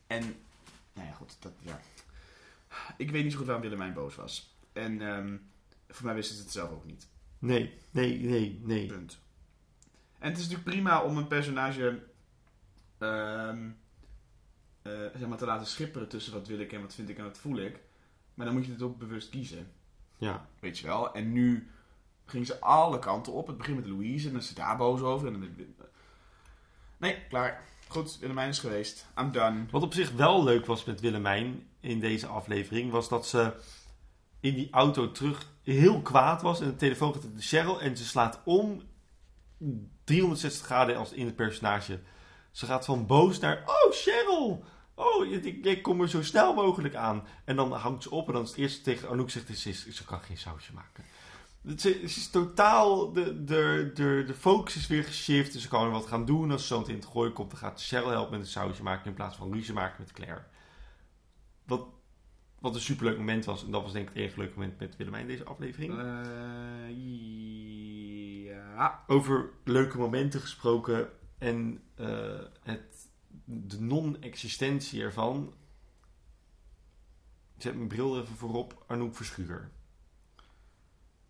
[0.06, 0.22] En,
[0.92, 1.80] nou ja, goed, dat, ja.
[2.96, 4.56] Ik weet niet zo goed waarom Willemijn boos was.
[4.72, 5.36] En ehm,
[5.88, 7.08] voor mij wisten ze het zelf ook niet.
[7.38, 8.86] Nee, nee, nee, nee.
[8.86, 9.18] Punt.
[10.18, 12.02] En het is natuurlijk prima om een personage
[12.98, 13.68] ehm,
[14.82, 17.24] eh, zeg maar te laten schipperen tussen wat wil ik en wat vind ik en
[17.24, 17.80] wat voel ik.
[18.34, 19.72] Maar dan moet je het ook bewust kiezen.
[20.16, 21.14] Ja, Weet je wel?
[21.14, 21.70] En nu
[22.24, 23.46] ging ze alle kanten op.
[23.46, 25.26] Het begint met Louise en dan is ze daar boos over.
[25.26, 25.74] En dan...
[26.96, 27.64] Nee, klaar.
[27.88, 29.06] Goed, Willemijn is geweest.
[29.18, 29.64] I'm done.
[29.70, 33.52] Wat op zich wel leuk was met Willemijn in deze aflevering, was dat ze
[34.40, 36.60] in die auto terug heel kwaad was.
[36.60, 38.82] En de telefoon gaat naar Cheryl en ze slaat om
[40.04, 42.00] 360 graden als in het personage.
[42.50, 44.64] Ze gaat van boos naar, oh Cheryl,
[44.94, 47.26] oh ik, kom er zo snel mogelijk aan.
[47.44, 50.04] En dan hangt ze op en dan is het eerste tegen Anouk zegt, ze, ze
[50.04, 51.04] kan geen sausje maken.
[51.66, 55.52] Het is, het is totaal, de, de, de, de focus is weer geshift.
[55.52, 56.50] Dus ze kan er wat gaan doen.
[56.50, 58.82] Als ze zo meteen in het gooien komt, dan gaat Cheryl helpen met een sausje
[58.82, 60.42] maken in plaats van ruzie maken met Claire.
[61.64, 61.86] Wat,
[62.58, 63.64] wat een superleuk moment was.
[63.64, 65.98] En dat was denk ik het enige leuke moment met Willemijn deze aflevering.
[65.98, 66.06] Eh,
[68.44, 69.04] ja.
[69.06, 71.08] Over leuke momenten gesproken
[71.38, 73.08] en eh, het,
[73.44, 75.54] de non-existentie ervan.
[77.56, 78.84] Ik zet mijn bril er even voorop.
[78.86, 79.70] Anouk Verschuur.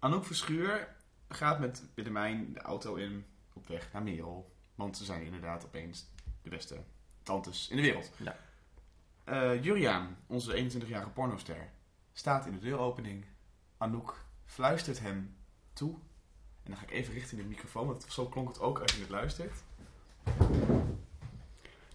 [0.07, 0.89] Anouk Verschuur
[1.29, 4.57] gaat met Willemijn de auto in op weg naar Merel.
[4.75, 6.07] Want ze zijn inderdaad opeens
[6.43, 6.85] de beste
[7.23, 8.11] tantes in de wereld.
[8.17, 8.37] Ja.
[9.25, 11.71] Eh, Juriaan, onze 21-jarige pornoster,
[12.13, 13.25] staat in de deuropening.
[13.77, 15.37] Anouk fluistert hem
[15.73, 15.95] toe.
[16.63, 19.01] En dan ga ik even richting de microfoon, want zo klonk het ook als je
[19.01, 19.63] het luistert.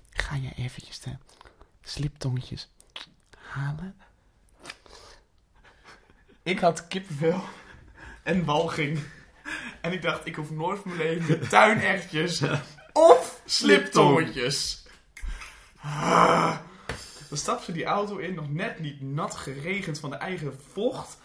[0.09, 1.18] Ga je eventjes de
[1.82, 2.70] sliptongetjes
[3.38, 3.95] halen?
[6.43, 7.43] Ik had kippenvel
[8.24, 8.99] en walging.
[9.82, 12.41] En ik dacht, ik hoef nooit van mijn leven tuinertjes
[12.93, 14.84] of sliptongetjes.
[15.82, 16.57] Ah.
[17.30, 21.17] Dan stapt ze die auto in, nog net niet nat geregend van de eigen vocht.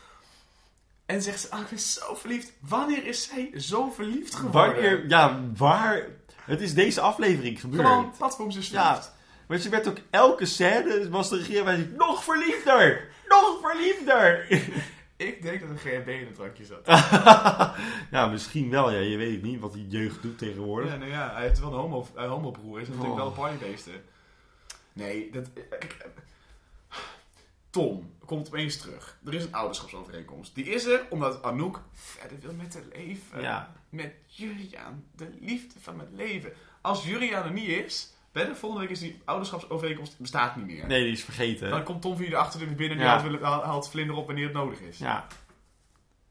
[1.07, 2.53] En zegt ze, ah, ik ben zo verliefd.
[2.61, 4.75] Wanneer is zij zo verliefd geworden?
[4.75, 6.07] Wanneer, ja, waar...
[6.45, 7.87] Het is deze aflevering gebeurd.
[7.87, 9.05] Gewoon platforms is verliefd.
[9.05, 9.15] Ja,
[9.47, 13.09] maar ze werd ook elke scène, was de regie nog verliefder!
[13.29, 14.47] Nog verliefder!
[15.17, 16.87] Ik denk dat een GHB in het drankje zat.
[18.17, 18.91] ja, misschien wel.
[18.91, 18.99] Ja.
[18.99, 20.91] Je weet niet wat die jeugd doet tegenwoordig.
[20.91, 22.81] Ja, nou ja, hij heeft wel een homo, een homobroer.
[22.81, 23.19] Is natuurlijk Oh.
[23.19, 24.05] wel een partybeesten.
[24.93, 25.53] Nee, dat...
[25.53, 26.99] kijk, eh,
[27.71, 29.19] Tom komt opeens terug.
[29.25, 30.55] Er is een ouderschapsovereenkomst.
[30.55, 33.41] Die is er omdat Anouk verder wil met haar leven.
[33.41, 33.73] Ja.
[33.89, 35.05] Met Juriaan.
[35.17, 36.53] De liefde van mijn leven.
[36.81, 38.15] Als Juriaan er niet is...
[38.45, 40.87] Ben, volgende week is die ouderschapsovereenkomst bestaat niet meer.
[40.87, 41.71] Nee, die is vergeten.
[41.71, 43.23] Dan komt Tom via de achterdeur weer binnen en Ja.
[43.29, 44.99] die haalt, haalt vlinder op wanneer het nodig is.
[44.99, 45.27] Ja,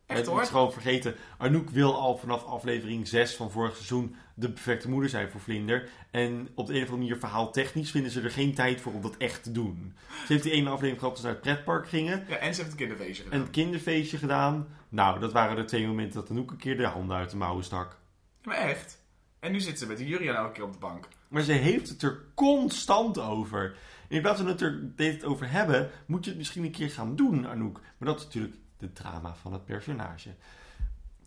[0.06, 0.42] Echt het hoor.
[0.42, 1.16] is gewoon vergeten.
[1.38, 5.90] Anouk wil al vanaf aflevering 6 van vorig seizoen de perfecte moeder zijn voor Vlinder.
[6.12, 9.02] En op de een of andere manier verhaaltechnisch vinden ze er geen tijd voor om
[9.02, 9.96] dat echt te doen.
[10.26, 12.26] Ze heeft die ene aflevering gehad dat ze naar het pretpark gingen.
[12.28, 13.40] Ja, en ze heeft een kinderfeestje gedaan.
[13.42, 14.68] Een kinderfeestje gedaan.
[14.90, 17.64] Nou, dat waren de twee momenten dat Anouk een keer de handen uit de mouwen
[17.64, 17.98] stak.
[18.44, 19.04] Maar echt.
[19.46, 21.08] En nu zit ze met die Juriaan elke keer op de bank.
[21.28, 23.78] Maar ze heeft het er constant over.
[24.08, 27.16] In plaats van het er dit over hebben, moet je het misschien een keer gaan
[27.16, 27.82] doen, Anouk.
[27.98, 30.36] Maar dat is natuurlijk de drama van het personage.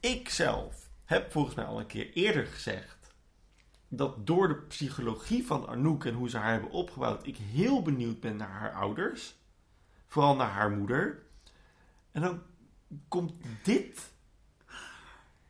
[0.00, 3.14] Ik zelf heb volgens mij al een keer eerder gezegd
[3.88, 8.20] dat door de psychologie van Anouk en hoe ze haar hebben opgebouwd, ik heel benieuwd
[8.20, 9.36] ben naar haar ouders.
[10.06, 11.22] Vooral naar haar moeder.
[12.12, 12.42] En dan
[13.08, 14.12] komt dit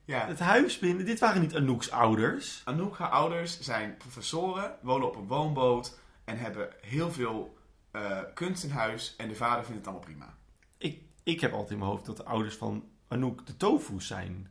[0.08, 0.26] Ja.
[0.26, 1.04] het huis binnen.
[1.06, 2.62] Dit waren niet Anouk's ouders.
[2.64, 7.56] Anouk, haar ouders zijn professoren, wonen op een woonboot en hebben heel veel
[7.90, 9.14] eh, kunst in huis.
[9.16, 10.34] En de vader vindt het allemaal prima.
[10.78, 14.50] Ik, ik heb altijd in mijn hoofd dat de ouders van Anouk de tofu's zijn.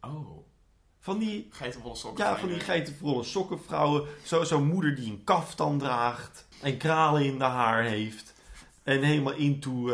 [0.00, 0.46] Oh.
[1.00, 2.24] Van die, Geitenwolle sokken.
[2.24, 4.08] ja, van die geitenvolle sokkenvrouwen.
[4.24, 6.46] Zo- Zo'n moeder die een kaftan draagt.
[6.62, 8.34] En kralen in de haar heeft.
[8.82, 9.84] En helemaal into,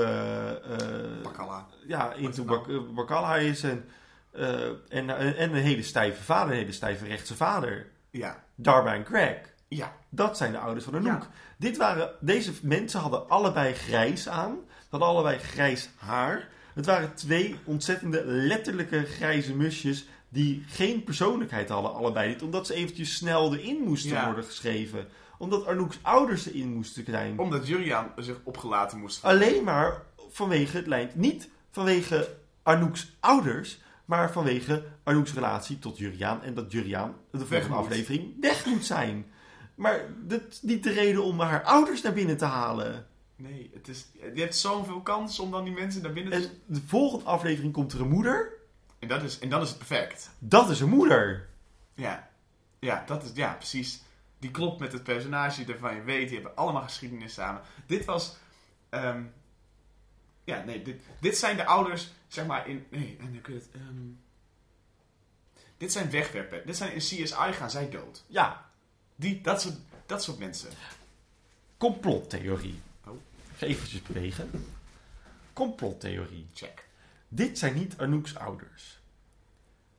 [1.22, 1.66] Bakalla.
[1.86, 3.62] ja, into bak, Bacalla is.
[3.62, 3.88] En,
[4.34, 7.86] eh, en, en een hele stijve vader, een hele stijve rechtse vader.
[8.10, 8.44] Ja.
[8.54, 9.38] Darby en Craig.
[9.68, 9.92] Ja.
[10.08, 11.22] Dat zijn de ouders van Anouk.
[11.22, 11.28] Ja.
[11.58, 14.58] Dit waren, deze mensen hadden allebei grijs aan.
[14.88, 16.48] Hadden allebei grijs haar.
[16.74, 22.42] Het waren twee ontzettende letterlijke grijze musjes die geen persoonlijkheid hadden, allebei niet.
[22.42, 24.24] Omdat ze eventjes snel erin moesten Ja.
[24.24, 25.08] worden geschreven.
[25.38, 27.38] Omdat Anouk's ouders erin moesten zijn.
[27.38, 29.24] Omdat Juriaan zich opgelaten moest.
[29.24, 31.10] Alleen maar vanwege het lijn.
[31.14, 32.28] Niet vanwege
[32.62, 36.42] Anouk's ouders, maar vanwege Anouk's relatie tot Juriaan.
[36.42, 39.26] En dat Juriaan de volgende aflevering weg moet zijn.
[39.74, 43.06] Maar dat is niet de reden om haar ouders naar binnen te halen.
[43.36, 46.48] Nee, het is, je hebt zoveel kans om dan die mensen naar binnen te...
[46.48, 48.52] En de volgende aflevering komt er een moeder.
[48.98, 50.30] En, dat is, en dan is het perfect.
[50.38, 51.48] Dat is een moeder.
[51.94, 52.30] Ja.
[52.78, 54.02] Ja, dat is, ja, precies.
[54.38, 57.62] Die klopt met het personage waarvan je weet, die hebben allemaal geschiedenis samen.
[57.86, 58.36] Dit was,
[58.88, 59.22] ehm,
[60.44, 63.70] ja, nee, dit, dit zijn de ouders, zeg maar, in, nee, en ik weet het,
[63.74, 64.08] ehm,
[65.76, 66.66] dit zijn wegwerpen.
[66.66, 68.24] Dit zijn in CSI gaan zij dood.
[68.26, 68.70] Ja,
[69.16, 69.74] Die, dat soort,
[70.06, 70.70] dat soort mensen.
[71.76, 72.80] complottheorie.
[73.06, 73.14] Oh.
[73.58, 74.50] Eventjes bewegen.
[75.52, 76.46] Complottheorie.
[76.54, 76.84] Check.
[77.28, 78.98] Dit zijn niet Anouk's ouders.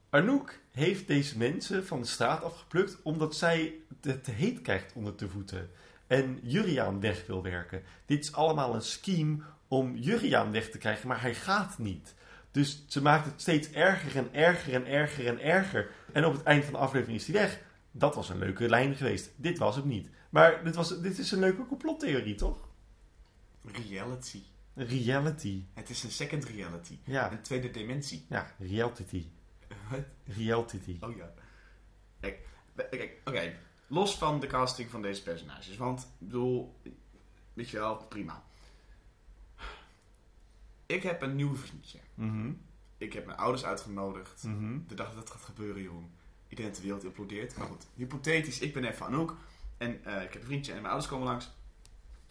[0.09, 5.17] Anouk heeft deze mensen van de straat afgeplukt omdat zij het te heet krijgt onder
[5.17, 5.69] de voeten.
[6.07, 7.83] en Juriaan weg wil werken.
[8.05, 9.37] Dit is allemaal een scheme
[9.77, 12.13] om Juriaan weg te krijgen, maar hij gaat niet.
[12.51, 15.89] Dus ze maakt het steeds erger en erger en erger en erger.
[16.11, 17.61] En op het eind van de aflevering is hij weg.
[17.91, 19.31] Dat was een leuke lijn geweest.
[19.35, 20.09] Dit was het niet.
[20.29, 22.57] Maar dit, was, dit is een leuke complottheorie, toch?
[23.89, 24.41] Reality.
[24.73, 25.63] Reality.
[25.73, 26.97] Het is een second reality.
[27.03, 28.25] Ja, Een tweede dimensie.
[28.29, 29.25] ja reality.
[29.89, 29.99] Wat?
[30.37, 30.97] Reality.
[30.99, 31.33] Oh ja.
[32.19, 32.39] Kijk,
[32.89, 33.53] kijk, oké.
[33.87, 35.77] Los van de casting van deze personages.
[35.77, 36.75] Want, ik bedoel,
[37.53, 38.43] weet je wel, prima.
[40.85, 41.99] Ik heb een nieuw vriendje.
[42.13, 42.51] Mhm,
[42.97, 44.43] Ik heb mijn ouders uitgenodigd.
[44.43, 44.77] mhm.
[44.87, 46.11] De dag dat het gaat gebeuren, Jeroen.
[46.47, 47.57] Ik denk dat de wereld implodeert.
[47.57, 49.29] Maar goed, hypothetisch, ik ben even.
[49.77, 51.51] En eh, ik heb een vriendje en mijn ouders komen langs.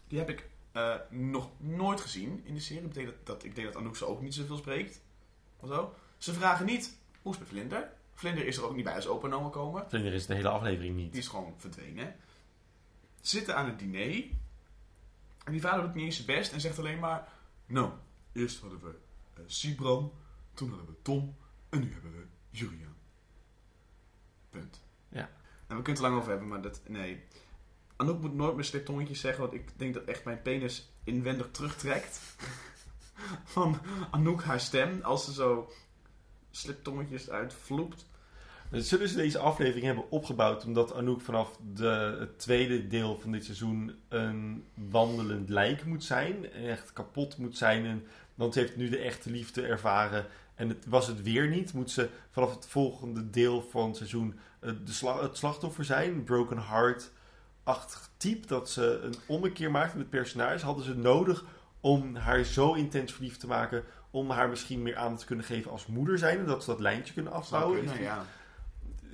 [0.08, 2.82] Die heb ik eh, nog nooit gezien in de serie.
[2.88, 5.00] Betekent dat, dat ik denk dat Anouk ze ook niet zoveel spreekt.
[5.56, 5.94] Of zo.
[6.18, 7.92] Ze vragen niet, hoe is het met Vlinder?
[8.14, 9.88] Vlinder is er ook niet bij als opa komen.
[9.88, 11.12] Vlinder is de hele aflevering niet.
[11.12, 12.16] Die is gewoon verdwenen.
[13.20, 14.24] Ze zitten aan het diner.
[15.44, 17.28] En die vader doet niet eens zijn best en zegt alleen maar...
[17.66, 17.90] Nou,
[18.34, 18.94] eerst hadden we
[19.34, 20.12] eh Sibran.
[20.54, 21.36] Toen hadden we Tom.
[21.68, 22.94] En nu hebben we Julian.
[24.50, 24.80] Punt.
[25.08, 25.30] Ja.
[25.66, 26.80] En we kunnen het er lang over hebben, maar dat...
[26.88, 27.24] Nee.
[27.96, 32.20] Anouk moet nooit meer sliptongetjes zeggen, want ik denk dat echt mijn penis inwendig terugtrekt.
[33.44, 33.78] Van
[34.10, 35.72] Anouk haar stem, als ze zo
[36.50, 38.06] sliptongetjes uitvloept.
[38.70, 43.44] Zullen ze deze aflevering hebben opgebouwd omdat Anouk vanaf de, het tweede deel van dit
[43.44, 46.52] seizoen een wandelend lijk moet zijn.
[46.52, 47.86] En echt kapot moet zijn.
[47.86, 50.26] En, want ze heeft nu de echte liefde ervaren.
[50.54, 51.72] En het was het weer niet.
[51.72, 56.24] Moet ze vanaf het volgende deel van het seizoen eh, de sla- het slachtoffer zijn.
[56.24, 58.46] Broken heart-achtig type.
[58.46, 60.64] Dat ze een ommekeer maakte met personage.
[60.64, 61.44] Hadden ze nodig
[61.80, 63.84] om haar zo intens verliefd te maken.
[64.10, 66.38] Om haar misschien meer aan te kunnen geven als moeder zijn.
[66.38, 68.24] En dat ze dat lijntje kunnen kunnen, ja.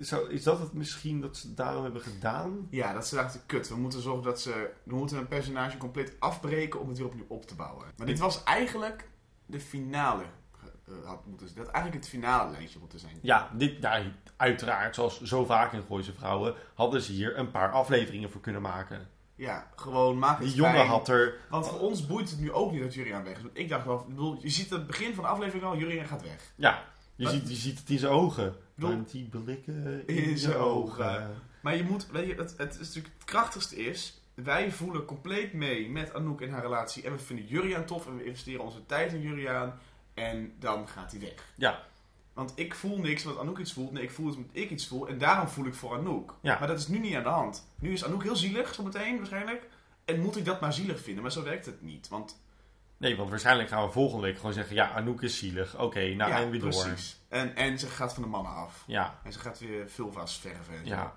[0.01, 2.67] Zou, is dat het misschien dat ze daarom hebben gedaan?
[2.71, 4.71] Ja, dat ze dachten, kut, we moeten zorgen dat ze...
[4.83, 7.87] We moeten een personage compleet afbreken om het weer opnieuw op te bouwen.
[7.97, 9.09] Maar dit was eigenlijk
[9.51, 10.23] de finale.
[10.89, 13.19] eh, had moeten, dat had eigenlijk het finale lijntje moeten zijn.
[13.23, 14.03] Ja, dit, ja,
[14.37, 18.63] uiteraard, zoals zo vaak in Gooise Vrouwen, hadden ze hier een paar afleveringen voor kunnen
[18.63, 19.09] maken.
[19.35, 20.89] Ja, gewoon maak het Die jongen fijn.
[20.89, 21.35] had er...
[21.51, 23.43] Want voor ons boeit het nu ook niet dat Juriaan weg is.
[23.43, 26.07] Want ik dacht wel, bedoel, je ziet aan het begin van de aflevering al, Juriaan
[26.07, 26.53] gaat weg.
[26.57, 26.85] Ja,
[27.15, 28.55] je, ziet, je ziet het in zijn ogen.
[28.75, 31.05] bedoel- Want die blikken In in, zijn zijn ogen.
[31.05, 31.31] ogen.
[31.63, 35.53] Maar je moet, weet je, het, het, is natuurlijk, het krachtigste is, wij voelen compleet
[35.53, 37.03] mee met Anouk in haar relatie.
[37.03, 39.79] En we vinden Juriaan tof en we investeren onze tijd in Juriaan.
[40.15, 41.53] En dan gaat hij weg.
[41.57, 41.83] Ja.
[42.33, 43.93] Want ik voel niks wat Anouk iets voelt.
[43.93, 45.09] Nee, ik voel het omdat ik iets voel.
[45.09, 46.35] En daarom voel ik voor Anouk.
[46.41, 46.59] Ja.
[46.59, 47.67] Maar dat is nu niet aan de hand.
[47.79, 49.69] Nu is Anouk heel zielig, zometeen waarschijnlijk.
[50.05, 51.23] En moet ik dat maar zielig vinden.
[51.23, 52.09] Maar zo werkt het niet.
[52.09, 52.39] Want
[52.97, 55.79] Nee, want waarschijnlijk gaan we volgende week gewoon zeggen, ja, Anouk is zielig.
[55.79, 56.69] Oké, nou, ja, en weer door.
[56.69, 57.21] precies.
[57.29, 58.85] En, en ze gaat van de mannen af.
[58.87, 60.75] Ja, En ze gaat weer vulva's verven.
[60.77, 61.15] en ja.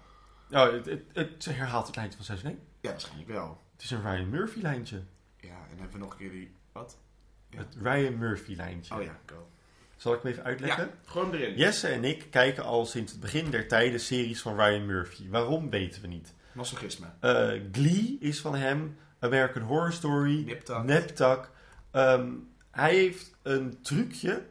[0.51, 2.59] Oh, het, het, het herhaalt het lijntje van seizoen 1.
[2.84, 3.61] Ja, waarschijnlijk wel.
[3.73, 5.03] Het is een Ryan Murphy lijntje.
[5.38, 6.55] Ja, en hebben we nog een keer die...
[6.71, 6.97] Wat?
[7.49, 7.57] Ja.
[7.57, 8.95] Het Ryan Murphy lijntje.
[8.95, 9.47] Oh ja, go.
[9.95, 10.86] Zal ik hem even uitleggen?
[10.86, 11.57] Ja, gewoon erin.
[11.57, 15.29] Jesse en ik kijken al sinds het begin der tijden series van Ryan Murphy.
[15.29, 16.34] Waarom weten we niet.
[16.51, 17.07] Masochisme.
[17.19, 18.97] Eh, Glee is van hem.
[19.19, 20.43] American Horror Story.
[20.43, 20.84] Niptak.
[20.84, 21.51] Neptak.
[21.91, 22.31] Ehm,
[22.71, 24.45] hij heeft een trucje.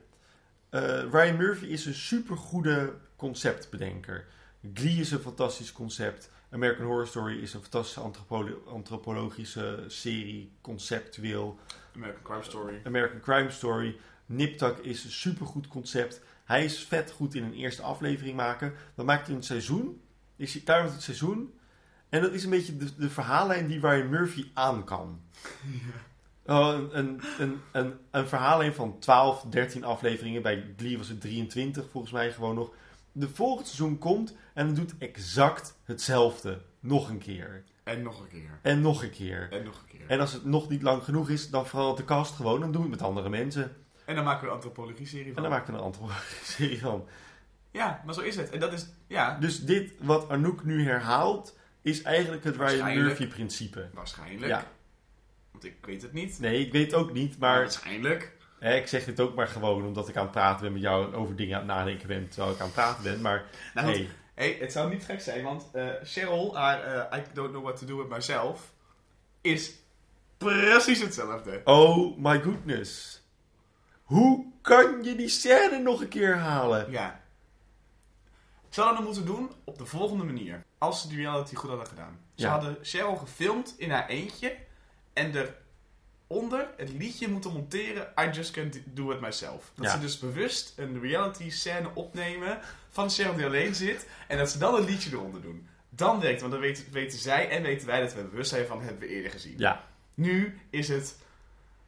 [0.68, 4.26] Eh, Ryan Murphy is een supergoede conceptbedenker.
[4.74, 6.30] Glee is een fantastisch concept.
[6.52, 11.58] American Horror Story is een fantastische antropolo- antropologische serie, conceptueel.
[11.96, 12.80] American Crime Story.
[12.84, 13.96] American Crime Story.
[14.26, 16.20] Niptak is een supergoed concept.
[16.44, 18.72] Hij is vet goed in een eerste aflevering maken.
[18.94, 20.00] Dan maakt hij het seizoen.
[20.36, 21.54] Is hij klaar met het seizoen.
[22.08, 25.20] En dat is een beetje de, de verhaallijn die Ryan Murphy aan kan.
[26.46, 30.42] Oh, een, een, een, een, een verhaallijn van 12, 13 afleveringen.
[30.42, 32.74] Bij Glee was het 23 volgens mij gewoon nog.
[33.12, 36.60] De volgende seizoen komt en het doet exact hetzelfde.
[36.80, 37.64] Nog een keer.
[37.84, 38.58] En nog een keer.
[38.62, 39.48] En nog een keer.
[39.50, 40.06] En nog een keer.
[40.08, 42.60] En als het nog niet lang genoeg is, dan verandert de cast gewoon.
[42.60, 43.76] Dan doen we het met andere mensen.
[44.04, 45.42] En dan maken we een antropologie-serie En van.
[45.42, 47.06] dan maken we een antropologie-serie van.
[47.70, 48.50] Ja, maar zo is het.
[48.50, 48.86] En dat is...
[49.06, 52.94] Ja, Dus dit wat Anouk nu herhaalt, is eigenlijk het Ryan.
[52.94, 53.88] Murphy-principe.
[53.94, 54.46] waarschijnlijk.
[54.52, 54.64] Ja.
[55.50, 56.38] Want ik weet het niet.
[56.40, 58.32] Nee, ik weet het ook niet, maar waarschijnlijk.
[58.62, 61.06] Hè, ik zeg dit ook maar gewoon omdat ik aan het praten ben met jou
[61.06, 63.20] en over dingen aan het nadenken ben terwijl ik aan het praten ben.
[63.20, 63.44] Maar
[63.74, 67.50] Nou, hey, Hey, het zou niet gek zijn, want eh, Cheryl, haar eh, I don't
[67.50, 68.72] know what to do with myself,
[69.40, 69.72] is
[70.38, 71.60] precies hetzelfde.
[71.64, 73.22] oh my goodness.
[74.02, 76.90] Hoe kan je die scène nog een keer halen?
[76.90, 77.20] Ja.
[78.68, 80.62] Ze hadden het moeten doen op de volgende manier.
[80.78, 82.18] Als ze die reality goed hadden gedaan.
[82.34, 82.50] Ze Ja.
[82.50, 84.56] hadden Cheryl gefilmd in haar eentje.
[85.12, 85.32] En
[86.32, 89.70] eronder het liedje moeten monteren I Just Can't Do It Myself.
[89.74, 89.92] Dat Ja.
[89.92, 92.58] ze dus bewust een reality scène opnemen
[92.90, 94.06] van Cheryl die alleen zit.
[94.28, 95.66] En dat ze dan een liedje eronder doen.
[95.90, 98.66] Dan werkt het, want dan weten, weten zij en weten wij dat we bewust zijn
[98.66, 99.54] van hebben we eerder gezien.
[99.58, 99.84] Ja.
[100.14, 101.16] Nu is het.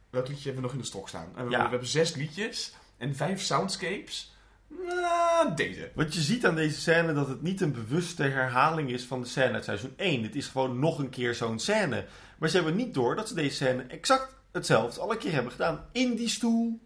[0.09, 1.27] Welk liedje hebben we nog in de stok staan?
[1.35, 1.63] We, Ja.
[1.63, 4.33] we hebben zes liedjes en vijf soundscapes.
[4.67, 5.91] Nou, deze.
[5.95, 9.27] Want je ziet aan deze scène dat het niet een bewuste herhaling is van de
[9.27, 10.23] scène uit seizoen 1.
[10.23, 12.05] Het is gewoon nog een keer zo'n scène.
[12.37, 15.85] Maar ze hebben niet door dat ze deze scène exact hetzelfde alle keer hebben gedaan.
[15.91, 16.79] In die stoel.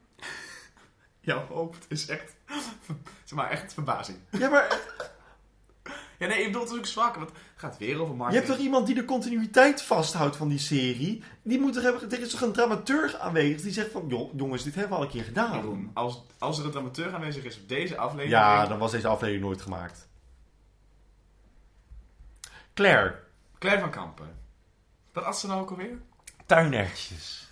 [1.20, 2.36] Jouw hoofd is echt.
[3.26, 4.18] zeg maar, echt verbazing.
[4.32, 4.68] Ja, maar
[6.20, 8.46] Ja, nee, ik bedoel, het is ook zwak, want het gaat weer over je marketing.
[8.46, 11.24] hebt toch iemand die de continuïteit vasthoudt van die serie?
[11.42, 14.08] Die moet toch hebben, er is toch een dramaturg aanwezig die zegt van...
[14.08, 15.56] "Joh, Jongens, dit hebben we al een keer gedaan.
[15.56, 18.32] Jeroen, als, als er een dramateur aanwezig is op deze aflevering...
[18.32, 20.08] Ja, dan was deze aflevering nooit gemaakt.
[22.74, 23.20] Claire,
[23.60, 24.39] Claire van Kampen.
[25.14, 25.98] Wat at ze nou ook alweer?
[26.46, 27.48] tuinertjes.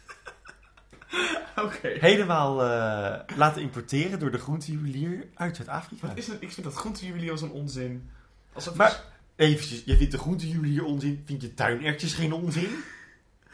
[1.65, 1.87] Oké.
[1.87, 6.07] Helemaal eh, laten importeren door de groentejuwelier uit Zuid-Afrika.
[6.07, 6.41] Wat is het?
[6.41, 8.09] Ik vind dat groentejuwelier als een onzin.
[8.53, 9.03] Als dat Maar
[9.35, 12.69] eventjes, je vindt de groentejuwelier onzin, vind je tuinertjes geen onzin?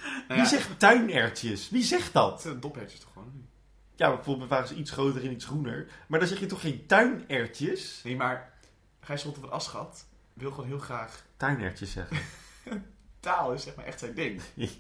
[0.03, 1.69] Nou Wie ja, zegt tuinertjes?
[1.69, 2.41] Wie zegt Het dat?
[2.41, 3.45] zijn dophertjes toch gewoon?
[3.95, 5.87] Ja, bijvoorbeeld waren ze iets groter en iets groener.
[6.07, 8.01] Maar dan zeg je toch geen tuinertjes?
[8.03, 8.53] Nee, maar
[8.99, 11.25] Gijs Rotte van Aschat wil gewoon heel graag...
[11.37, 12.17] Tuinertjes zeggen.
[13.24, 14.41] Taal is zeg maar echt zijn ding.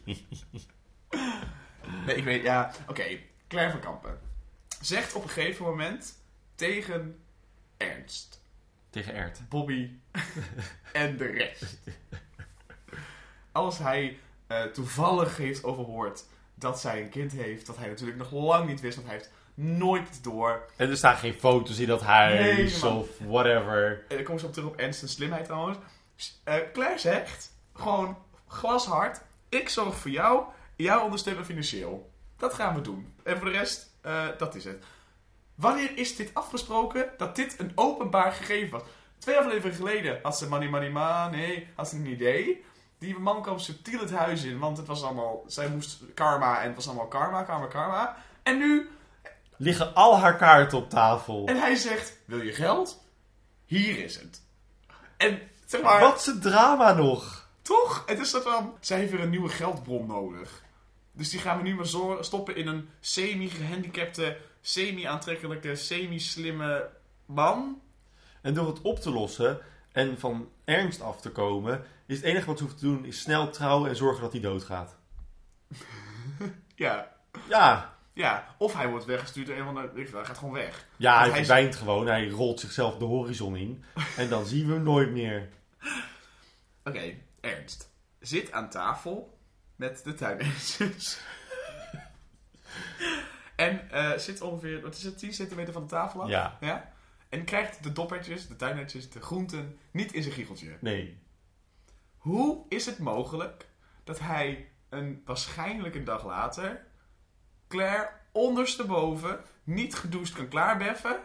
[2.05, 2.43] Nee, ik weet...
[2.43, 3.17] Ja, oké.
[3.47, 4.19] Claire van Kampen.
[4.81, 6.13] Zegt op een gegeven moment
[6.55, 7.23] tegen
[7.77, 8.41] Ernst,
[8.89, 9.49] Tegen Ert.
[9.49, 9.89] Bobby
[10.93, 11.79] en de rest.
[13.51, 16.25] Als hij eh, toevallig heeft overhoord
[16.55, 19.31] dat zij een kind heeft, dat hij natuurlijk nog lang niet wist, want hij heeft
[19.53, 20.69] nooit door.
[20.75, 24.05] En er staan geen foto's in dat huis Nee, of whatever.
[24.07, 25.77] En dan komen ze op terug op Ernst en slimheid trouwens.
[26.43, 28.17] Eh Claire zegt gewoon
[28.53, 30.43] glashard: Ik zorg voor jou,
[30.75, 32.11] jou ondersteunen financieel.
[32.37, 33.13] Dat gaan we doen.
[33.23, 34.83] En voor de rest, eh, dat is het.
[35.55, 38.81] Wanneer is dit afgesproken dat dit een openbaar gegeven was?
[39.17, 42.63] Twee afleveringen geleden had ze money, money, money, had ze een idee.
[42.99, 46.67] Die man kwam subtiel het huis in, want het was allemaal, zij moest karma en
[46.67, 48.15] het was allemaal karma, karma, karma.
[48.43, 48.89] En nu
[49.57, 51.47] Liggen al haar kaarten op tafel.
[51.47, 53.03] en hij zegt: Wil je geld?
[53.65, 54.41] Hier is het.
[55.17, 57.42] En zeg maar, Wat is het drama nog?
[57.63, 58.03] Toch?
[58.05, 60.63] Het is dat van: zij heeft weer een nieuwe geldbron nodig.
[61.11, 66.89] Dus die gaan we nu maar stoppen in een semi-gehandicapte, semi-aantrekkelijke, semi-slimme
[67.25, 67.81] man.
[68.41, 69.59] En door het op te lossen
[69.91, 73.21] en van ernst af te komen, is het enige wat ze hoeft te doen, is
[73.21, 74.95] snel trouwen en zorgen dat hij doodgaat.
[76.75, 77.11] Ja,
[77.49, 78.55] Ja, ja.
[78.57, 80.07] Of hij wordt weggestuurd een van de.
[80.11, 80.87] Hij gaat gewoon weg.
[80.97, 83.83] ja hij hij verdwijnt gewoon, hij rolt zichzelf de horizon in.
[84.17, 85.49] En dan zien we hem nooit meer.
[86.83, 87.13] Oké,
[87.43, 87.91] Ernst.
[88.19, 89.39] Zit aan tafel
[89.75, 91.19] met de tuinersjes.
[93.55, 96.29] en eh, zit ongeveer, wat is het, 10 centimeter van de tafel af?
[96.29, 96.91] Ja, Ja?
[97.29, 100.77] En krijgt de doppertjes, de tuinertjes, de groenten niet in zijn giecheltje.
[100.81, 101.21] nee.
[102.17, 103.69] Hoe is het mogelijk
[104.03, 106.85] dat hij een waarschijnlijk een dag later
[107.67, 111.19] Claire ondersteboven niet gedoucht kan klaarbeffen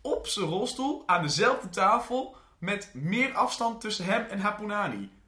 [0.00, 5.19] op zijn rolstoel aan dezelfde tafel met meer afstand tussen hem en Hapunani?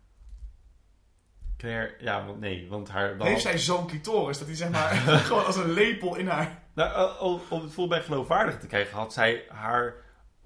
[1.63, 3.17] Claire, ja, want nee, want haar...
[3.19, 4.89] dan- Heeft zij zo'n clitoris dat hij zeg maar
[5.27, 6.63] gewoon als een lepel in haar...
[6.75, 9.95] Nou, eh, om, om het volgens mij geloofwaardig te krijgen, had zij haar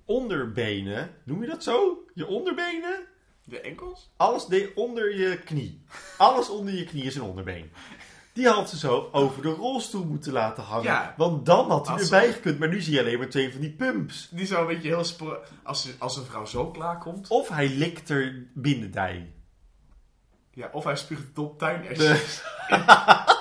[0.05, 1.99] onderbenen, noem je dat zo?
[2.15, 2.99] Je onderbenen?
[3.45, 4.11] De enkels?
[4.17, 5.85] Alles deed onder je knie.
[6.19, 7.71] Alles onder je knie is een onderbeen.
[8.33, 10.85] Die had ze zo over de rolstoel moeten laten hangen.
[10.85, 11.15] Ja.
[11.17, 12.59] Want dan had hij Als- erbij gekund.
[12.59, 14.29] Maar nu zie je alleen maar twee van die pumps.
[14.31, 15.05] Die zo een beetje heel.
[15.63, 17.29] Als, als een vrouw zo klaarkomt.
[17.29, 19.33] Of hij likt er binnendij.
[20.57, 21.83] Ja, of hij spuugt het op tuin.
[21.83, 22.45] De-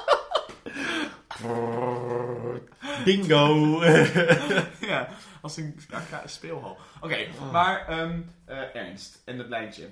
[3.06, 3.80] Bingo.
[4.92, 5.08] ja,
[5.42, 5.80] als een
[6.26, 6.78] speelhal.
[7.02, 7.18] Oké,
[7.52, 9.90] maar ehm, eh, Ernst en het lijntje.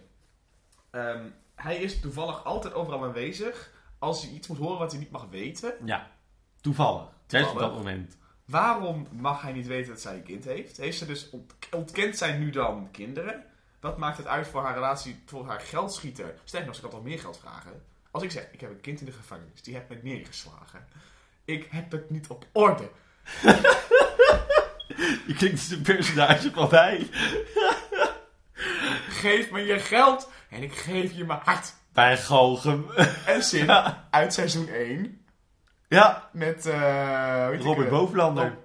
[0.92, 1.24] Ehm,
[1.56, 5.28] hij is toevallig altijd overal aanwezig als hij iets moet horen wat hij niet mag
[5.30, 5.74] weten.
[5.86, 6.08] ja,
[6.62, 7.04] toevallig.
[7.28, 8.18] Juist op dat moment.
[8.46, 10.78] Waarom mag hij niet weten dat zij een kind heeft?
[10.78, 13.44] Heeft ze dus ont- ontkent zij nu dan kinderen?
[13.84, 16.34] Wat maakt het uit voor haar relatie, voor haar geldschieter?
[16.44, 17.84] Sterker nog, ze kan toch meer geld vragen?
[18.12, 20.88] Als ik zeg, ik heb een kind in de gevangenis, die heeft me neergeslagen.
[21.46, 22.90] Ik heb het niet op orde.
[25.28, 27.10] Je klinkt als een personage van mij.
[29.24, 31.74] Geef me je geld en ik geef je mijn hart.
[31.94, 32.92] Bij Galgem.
[33.26, 34.08] En Sim Ja.
[34.10, 35.26] uit seizoen 1
[35.88, 38.58] Ja, met uh, Robert Bovenlander.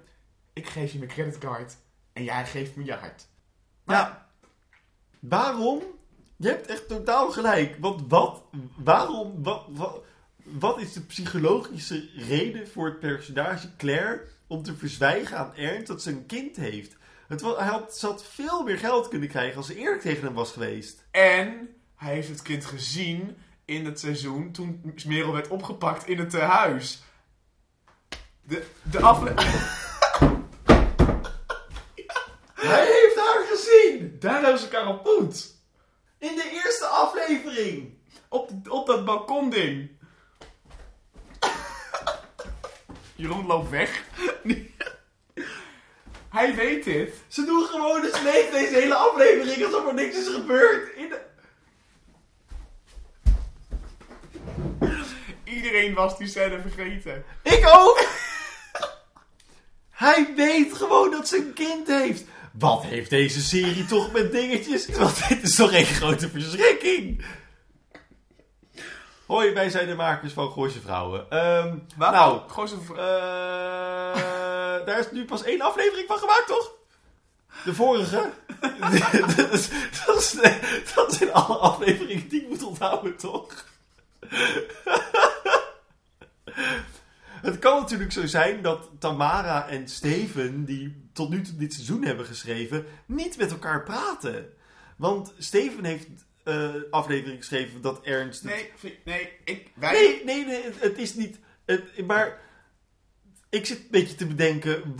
[0.53, 1.77] Ik geef je mijn creditcard
[2.13, 3.27] en jij geeft me je hart.
[3.85, 4.28] Ja.
[5.19, 5.81] Waarom?
[6.35, 7.75] Je hebt echt totaal gelijk.
[7.79, 8.43] Want wat,
[8.75, 10.03] waarom, wat, wat,
[10.43, 16.01] wat is de psychologische reden voor het personage Claire om te verzwijgen aan Ernst dat
[16.01, 16.97] ze een kind heeft?
[17.27, 20.33] Het, hij had, ze had veel meer geld kunnen krijgen als ze eerlijk tegen hem
[20.33, 21.05] was geweest.
[21.11, 26.29] En hij heeft het kind gezien in het seizoen toen Merel werd opgepakt in het
[26.29, 27.01] tehuis.
[28.41, 29.51] De, de aflevering...
[32.53, 34.08] Hij heeft haar gezien!
[34.19, 35.55] Daar hebben ze elkaar ontmoet.
[36.17, 37.97] In de eerste aflevering!
[38.29, 39.89] Op, op dat balkonding.
[43.15, 44.03] Jeroen loopt weg.
[46.29, 47.13] Hij weet dit.
[47.27, 50.95] Ze doen gewoon eens mee deze hele aflevering alsof er niks is gebeurd.
[50.95, 51.21] In de...
[55.55, 57.25] Iedereen was die scène vergeten.
[57.43, 58.07] Ik ook!
[59.89, 62.23] Hij weet gewoon dat ze een kind heeft.
[62.53, 64.87] Wat heeft deze serie toch met dingetjes?
[64.97, 67.25] Want dit is toch geen grote verschrikking?
[69.25, 71.29] Hoi, wij zijn de makers van Gooise Vrouwen.
[71.29, 72.75] Ehm, nou, gewoon zo...
[72.89, 72.97] eh,
[74.85, 76.71] daar is nu pas één aflevering van gemaakt, toch?
[77.63, 78.29] De vorige?
[79.35, 79.69] dat, is,
[80.05, 80.35] dat, is,
[80.95, 83.65] dat zijn alle afleveringen die ik moet onthouden, toch?
[87.41, 92.03] Het kan natuurlijk zo zijn dat Tamara en Steven, die tot nu toe dit seizoen
[92.03, 94.49] hebben geschreven, niet met elkaar praten.
[94.97, 96.07] Want Steven heeft
[96.43, 98.43] eh aflevering geschreven dat Ernst...
[98.43, 98.71] Nee,
[99.05, 99.71] nee, ik...
[99.75, 99.91] Wij...
[99.91, 101.39] Nee, nee, nee, het, het is niet.
[101.65, 102.41] Het, maar
[103.49, 104.95] ik zit een beetje te bedenken: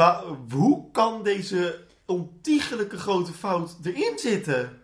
[0.49, 4.78] hoe kan deze ontiegelijke grote fout erin zitten?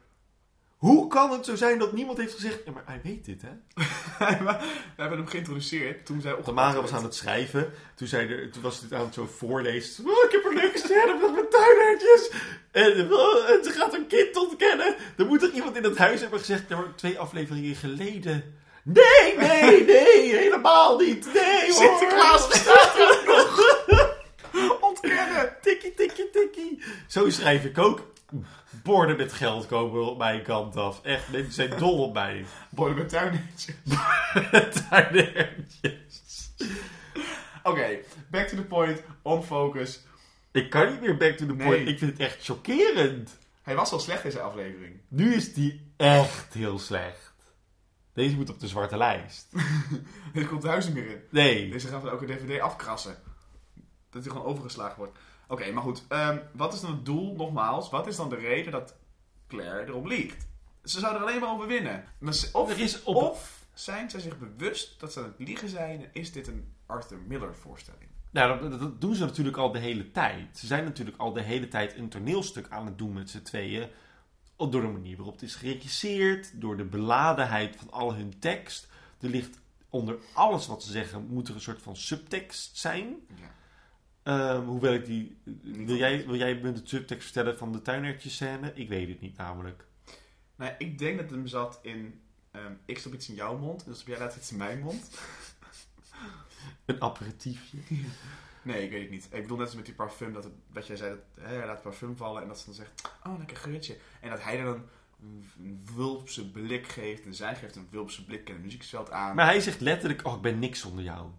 [0.85, 3.49] Hoe kan het zo zijn dat niemand heeft gezegd: ja, maar hij weet dit, hè?
[4.95, 7.73] we hebben hem geïntroduceerd toen zij opgepakt Tamara was aan het schrijven.
[7.95, 10.05] Toen, zei er, toen was het aan het zo voorlezen.
[10.05, 12.29] Oh, ik heb een leuke scène met mijn tuinhertjes.
[12.71, 14.95] En, oh, en ze gaat een kind ontkennen.
[15.17, 16.63] Er moet toch iemand in het huis hebben gezegd...
[16.69, 18.43] "Ja, maar twee afleveringen geleden...
[18.83, 21.33] Nee, nee, nee, helemaal niet.
[21.33, 21.73] Nee, hoor.
[21.73, 24.79] Sinterklaas bestaat er nog.
[24.89, 25.55] Ontkennen.
[25.61, 26.83] Tikkie, tikkie, tikkie.
[27.07, 28.13] Zo schrijf ik ook.
[28.83, 31.01] Borden met geld komen op mijn kant af.
[31.03, 32.45] Echt, mensen zijn dol op mij.
[32.69, 33.75] Borden met tuinetjes.
[34.89, 36.53] Tuinhertjes.
[37.63, 37.97] Oké,
[38.29, 39.03] back to the point.
[39.21, 40.01] On focus.
[40.51, 41.87] Ik kan niet meer back to the point.
[41.87, 43.37] Ik vind het echt chockerend.
[43.61, 45.01] Hij was al slecht deze aflevering.
[45.07, 47.33] Nu is die echt heel slecht.
[48.13, 49.47] Deze moet op de zwarte lijst.
[50.33, 51.21] Er komt huis niet meer in.
[51.29, 51.69] Nee.
[51.69, 53.17] Deze gaan van elke DVD afkrassen.
[54.09, 55.17] Dat hij gewoon overgeslagen wordt.
[55.47, 56.03] Oké, maar goed.
[56.07, 57.89] Ehm, wat is dan het doel, nogmaals?
[57.89, 58.95] Wat is dan de reden dat
[59.47, 60.47] Claire erop liegt?
[60.83, 62.03] Ze zou er alleen maar over winnen.
[62.19, 65.47] Maar ze- Of, Er is op- of zijn zij zich bewust dat ze aan het
[65.47, 68.09] liegen zijn en is dit een Arthur Miller voorstelling?
[68.31, 70.57] Nou, dat, dat doen ze natuurlijk al de hele tijd.
[70.57, 73.89] Ze zijn natuurlijk al de hele tijd een toneelstuk aan het doen met z'n tweeën.
[74.57, 78.87] Door de manier waarop het is geregisseerd, door de beladenheid van al hun tekst.
[79.21, 83.15] Er ligt onder alles wat ze zeggen, moet er een soort van subtekst zijn.
[83.35, 83.53] Ja.
[84.25, 85.37] Ehm, hoewel ik die.
[85.63, 88.71] Wil jij, wil jij me de subtekst vertellen van de tuinertjes scène?
[88.75, 89.85] Ik weet het niet namelijk.
[90.55, 92.21] Nou, ik denk dat het hem zat in...
[92.51, 95.09] ehm, ik stop iets in jouw mond, dus jij laat iets in mijn mond.
[96.85, 97.77] Een aperitiefje.
[98.61, 99.27] Nee, ik weet het niet.
[99.31, 101.81] Ik bedoel net als met die parfum, dat, het, dat jij zei dat hij laat
[101.81, 103.97] parfum vallen en dat ze dan zegt, oh, lekker geurtje.
[104.21, 104.83] En dat hij er dan
[105.21, 109.35] een- wulpse blik geeft en zij geeft een wulpse blik en een muziekveld aan.
[109.35, 111.29] Maar hij zegt letterlijk: Oh, ik ben niks zonder jou.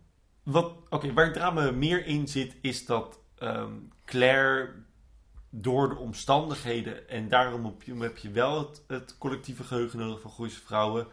[0.46, 3.72] Wat, oké, waar het drama meer in zit, is dat ehm,
[4.04, 4.74] Claire
[5.50, 10.60] door de omstandigheden, en daarom je, heb je wel het, collectieve geheugen nodig van Gooise
[10.60, 11.06] Vrouwen,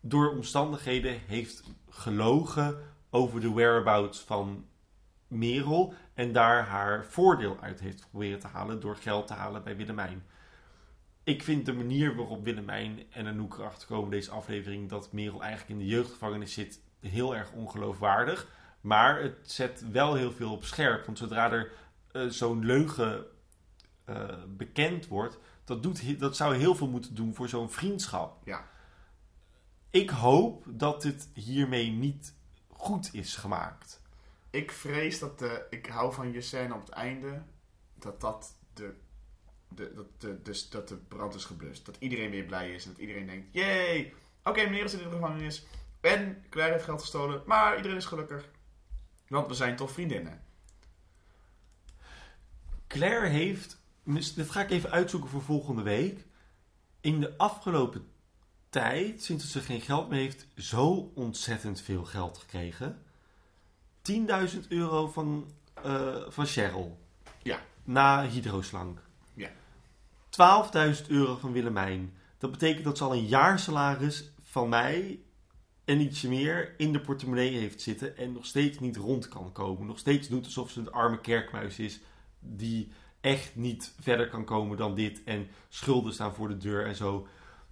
[0.00, 2.78] door omstandigheden heeft gelogen
[3.10, 4.66] over de whereabouts van
[5.26, 9.76] Merel en daar haar voordeel uit heeft proberen te halen door geld te halen bij
[9.76, 10.22] Willemijn.
[11.24, 15.80] Ik vind de manier waarop Willemijn en Anouk erachter komen deze aflevering dat Merel eigenlijk
[15.80, 18.56] in de jeugdgevangenis zit heel erg ongeloofwaardig.
[18.88, 21.06] Maar het zet wel heel veel op scherp.
[21.06, 21.72] Want zodra er
[22.12, 23.26] eh, zo'n leugen
[24.04, 28.40] eh, bekend wordt, dat, doet, dat zou heel veel moeten doen voor zo'n vriendschap.
[28.44, 28.68] Ja.
[29.90, 32.34] Ik hoop dat dit hiermee niet
[32.66, 34.02] goed is gemaakt.
[34.50, 37.42] Ik vrees dat de, ik hou van je scène op het einde,
[37.94, 38.94] dat dat de,
[39.68, 41.86] de, dat, de, dus, dat de brand is geblust.
[41.86, 44.14] Dat iedereen weer blij is en dat iedereen denkt, yay,
[44.44, 45.66] oké meneer zit in de gevangenis
[46.00, 48.48] en Claire heeft geld gestolen, maar iedereen is gelukkig.
[49.28, 50.42] Want we zijn toch vriendinnen.
[52.86, 56.26] Claire heeft, dit ga ik even uitzoeken voor volgende week.
[57.00, 58.08] In de afgelopen
[58.68, 63.02] tijd, sinds dat ze geen geld meer heeft, zo ontzettend veel geld gekregen.
[64.02, 65.50] 10.000 euro van,
[65.82, 66.98] eh, van Cheryl.
[67.42, 67.60] Ja.
[67.84, 69.00] Na hydroslank.
[69.34, 69.50] Ja.
[70.30, 72.16] 12.000 euro van Willemijn.
[72.38, 75.20] Dat betekent dat ze al een jaarsalaris van mij
[75.88, 79.86] en ietsje meer in de portemonnee heeft zitten en nog steeds niet rond kan komen.
[79.86, 82.00] Nog steeds doet alsof ze een arme kerkmuis is
[82.38, 85.24] die echt niet verder kan komen dan dit.
[85.24, 87.26] En schulden staan voor de deur en zo.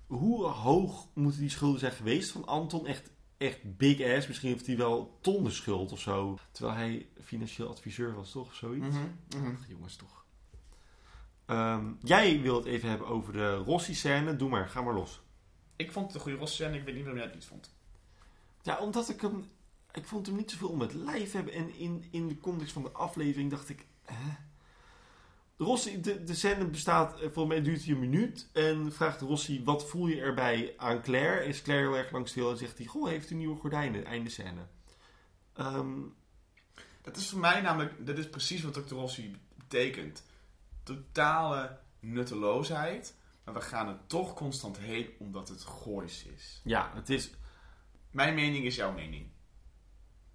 [0.07, 2.87] Hoe hoog moeten die schulden zijn geweest van Anton?
[2.87, 4.27] Echt, echt big ass.
[4.27, 6.39] Misschien heeft hij wel tonnen schuld of zo.
[6.51, 8.47] Terwijl hij financieel adviseur was, toch?
[8.47, 8.97] Of zoiets.
[8.97, 9.55] Mhm, mhm.
[9.55, 10.25] Ach, jongens, toch.
[11.47, 14.37] Ehm, jij wilt het even hebben over de Rossi-scène.
[14.37, 15.21] Doe maar, ga maar los.
[15.77, 17.76] Ik vond het een goede Ross en ik weet niet waarom jij het niet vond.
[18.67, 19.45] Ja, omdat ik hem...
[19.93, 21.53] Ik vond hem niet zoveel om het lijf hebben.
[21.53, 23.87] En in, in de context van de aflevering dacht ik...
[24.05, 24.31] Hè?
[25.59, 27.13] Rossi, de, de scène bestaat...
[27.15, 28.49] eh, Volgens mij duurt hij een minuut.
[28.53, 31.45] En vraagt Rossi, wat voel je erbij aan Claire?
[31.45, 32.87] Is Claire heel erg lang stil en zegt hij...
[32.87, 34.05] Goh, heeft u nieuwe gordijnen?
[34.05, 34.67] Einde scène.
[35.53, 36.01] Ehm,
[37.03, 38.95] Dat is voor mij namelijk, dat is precies wat Dr.
[38.95, 40.23] Rossi betekent.
[40.83, 43.15] Totale nutteloosheid,
[43.45, 46.61] maar we gaan er toch constant heen omdat het goois is.
[46.65, 47.31] ja, het is...
[48.17, 49.27] Mijn mening is jouw mening.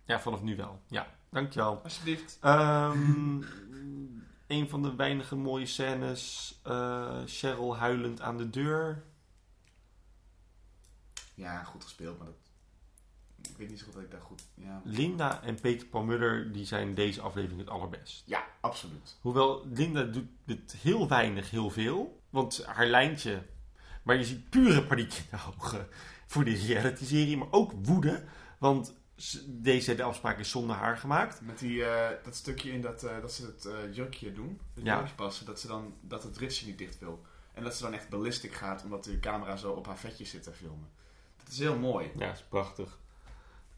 [0.06, 0.82] Ja, vanaf nu wel.
[0.88, 1.82] Ja, dankjewel.
[1.84, 2.38] Alsjeblieft.
[2.42, 3.44] Ehm
[4.48, 6.60] een van de weinige mooie scènes.
[6.64, 9.04] eh, Cheryl huilend aan de deur.
[11.34, 12.36] Ja, goed gespeeld, maar dat...
[13.50, 14.44] Ik weet niet zo goed dat ik daar goed...
[14.54, 18.24] Ja, Linda en Peter Paul Muller die zijn deze aflevering het allerbest.
[18.26, 19.18] ja absoluut.
[19.22, 22.22] Hoewel Linda doet het heel weinig, heel veel.
[22.30, 23.46] Want haar lijntje...
[24.04, 25.88] Maar je ziet pure paniek in de ogen
[26.32, 27.38] voor die reality-serie.
[27.38, 28.24] Maar ook woede.
[28.60, 28.96] Want
[29.48, 31.42] deze de afspraak is zonder haar gemaakt.
[31.42, 34.86] Met die, eh, dat stukje in dat, eh, dat ze het eh, jurkje doen, het
[34.86, 34.96] Ja.
[34.98, 37.26] jurkje passen, dat, ze dan, dat het ritsje niet dicht wil.
[37.54, 40.44] En dat ze dan echt ballistic gaat, omdat de camera zo op haar vetjes zit
[40.44, 40.90] te filmen.
[41.38, 42.12] Dat is heel mooi.
[42.18, 43.00] Ja, is prachtig.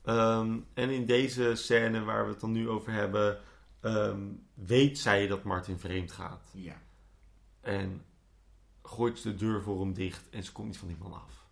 [0.04, 3.40] Ehm, en in deze scène waar we het dan nu over hebben...
[3.80, 4.22] ehm,
[4.54, 6.50] weet zij dat Martin vreemd gaat.
[6.54, 6.82] Ja.
[7.62, 8.06] En
[8.84, 11.43] gooit ze de deur voor hem dicht en ze komt niet van die man af.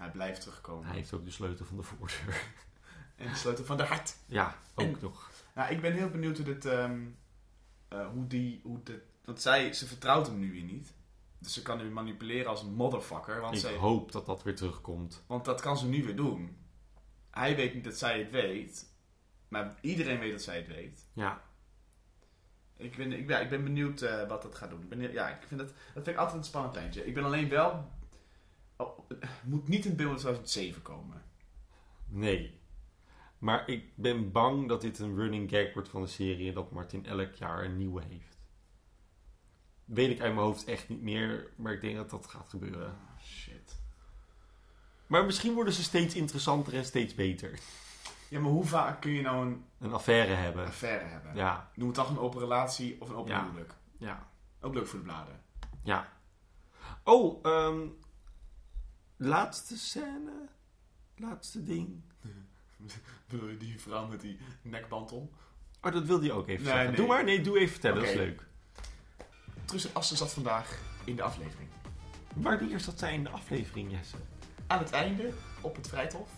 [0.00, 0.86] Hij blijft terugkomen.
[0.86, 2.42] Hij heeft ook de sleutel van de voordeur.
[3.16, 4.16] En de sleutel van de hart.
[4.26, 5.30] Ja, ook En- nog.
[5.54, 7.00] Nou, ik ben heel benieuwd hoe dit, ehm,
[7.88, 10.92] eh, hoe die, hoe dit, want zij, ze vertrouwt hem nu weer niet.
[11.38, 14.56] Dus ze kan hem manipuleren als een motherfucker, want, Ik zij, hoop dat dat weer
[14.56, 15.24] terugkomt.
[15.26, 16.56] want dat kan ze nu weer doen.
[17.30, 18.86] Hij weet niet dat zij het weet,
[19.48, 21.06] maar iedereen weet dat zij het weet.
[21.12, 21.42] Ja,
[22.76, 24.82] Ik ben, ik, ja, ik ben benieuwd eh, wat dat gaat doen.
[24.82, 27.06] Ik ben, ja, ik vind dat, dat vind ik altijd een spannend lijntje.
[27.06, 27.90] Ik ben alleen wel,
[29.44, 31.22] moet niet in beeld 2007 komen.
[32.06, 32.58] nee.
[33.38, 36.70] Maar ik ben bang dat dit een running gag wordt van de serie en dat
[36.70, 38.38] Martin elk jaar een nieuwe heeft.
[39.84, 42.96] Weet ik uit mijn hoofd echt niet meer, maar ik denk dat dat gaat gebeuren.
[43.22, 43.80] Shit.
[45.06, 47.58] Maar misschien worden ze steeds interessanter en steeds beter.
[48.28, 50.66] Ja, maar hoe vaak kun je nou een Een affaire hebben.
[50.66, 51.34] affaire hebben?
[51.34, 53.44] Ja, Noem het dan een open relatie of een open Ja.
[53.44, 53.74] huwelijk.
[53.98, 54.28] ja,
[54.60, 55.42] Ook leuk voor de bladen.
[55.82, 56.12] ja.
[57.04, 57.86] Oh, ehm
[59.20, 60.48] laatste scène.
[61.16, 62.00] Laatste ding.
[63.28, 65.30] Bedoel je die vrouw met die nekband om?
[65.82, 66.86] Oh, dat wilde je ook even Nee, zeggen.
[66.86, 66.96] nee.
[66.96, 68.46] Doe maar, nee, doe even vertellen, dat is leuk.
[69.64, 71.68] Truus Assen zat vandaag in de aflevering.
[72.34, 74.16] Wanneer zat zij in de aflevering, Jesse?
[74.66, 76.30] Aan het einde, op het Vrijthof,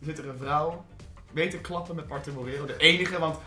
[0.00, 0.84] zit er een vrouw
[1.32, 2.66] mee te klappen met Martin Morero.
[2.66, 3.38] De enige, want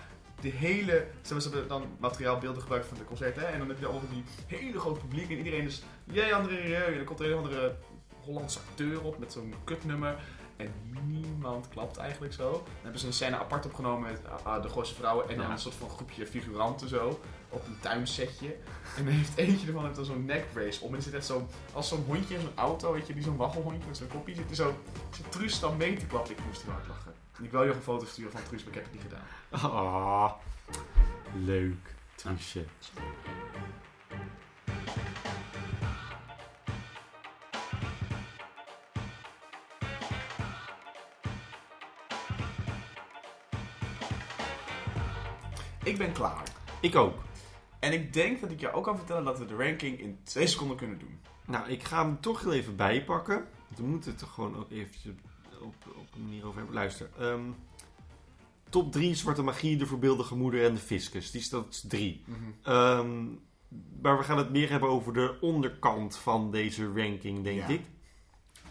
[0.42, 1.08] de hele...
[1.22, 3.42] Ze hebben- dan materiaalbeelden gebruikt van de concerten.
[3.42, 5.30] hè, En dan heb je over die hele groot publiek.
[5.30, 5.84] En iedereen is...
[6.04, 6.84] Jee, André Rieu.
[6.84, 7.76] En dan komt er een andere
[8.24, 10.20] Hollandse acteur op met zo'n kutnummer.
[10.58, 10.74] En
[11.06, 12.52] niemand klapt eigenlijk zo.
[12.52, 15.30] Dan hebben ze een scène apart opgenomen met ah, ah, de Gooise vrouwen.
[15.30, 15.52] En dan Ja.
[15.52, 17.20] een soort van groepje figuranten zo.
[17.50, 18.56] Op een tuinsetje.
[18.98, 20.96] En dan heeft eentje ervan heeft dan zo'n neckbrace om.
[20.96, 23.88] En zit echt zo, als zo'n hondje in zo'n auto, weet je, die zo'n waggelhondje
[23.88, 24.74] met zo'n kopje zit er zo,
[25.12, 26.32] zit Truus dan mee te klappen.
[26.32, 27.14] Ik moest heel hard lachen.
[27.38, 29.04] En ik wil je nog een foto sturen van Truus, maar ik heb het niet
[29.04, 29.72] gedaan.
[29.72, 30.32] Ah,
[31.46, 31.96] leuk.
[32.16, 32.66] Truusje.
[45.90, 46.44] Ik ben klaar.
[46.82, 47.16] Ik ook.
[47.80, 50.48] En ik denk dat ik jou ook kan vertellen dat we de ranking in twee
[50.48, 51.20] seconden kunnen doen.
[51.46, 53.48] Nou, ik ga hem toch heel even bijpakken.
[53.76, 55.14] We moeten het er gewoon ook eventjes
[55.62, 56.76] op, op een manier over hebben.
[56.76, 57.10] Luister.
[57.20, 57.42] ehm,
[58.70, 61.32] top 3, Zwarte Magie, De Voorbeeldige Moeder en De Fiscus.
[61.32, 62.24] Die is drie.
[62.64, 63.26] Ehm,
[64.02, 67.68] maar we gaan het meer hebben over de onderkant van deze ranking, denk Ja.
[67.68, 67.82] ik.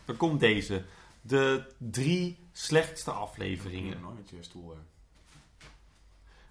[0.04, 0.84] Dan komt deze.
[1.20, 3.88] De drie slechtste Ik afleveringen.
[3.90, 4.74] heb nooit met je stoel.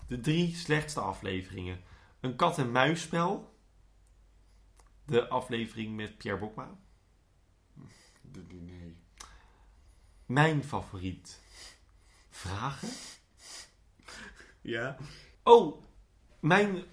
[0.08, 1.82] De drie slechtste afleveringen.
[2.20, 3.56] Een kat-en-muisspel.
[5.06, 6.78] De aflevering met Pierre Bokma.
[8.50, 8.98] Nee.
[10.26, 11.42] Mijn favoriet.
[12.30, 12.90] Vragen?
[14.62, 14.98] Ja?
[15.44, 15.84] Oh,
[16.40, 16.84] mijn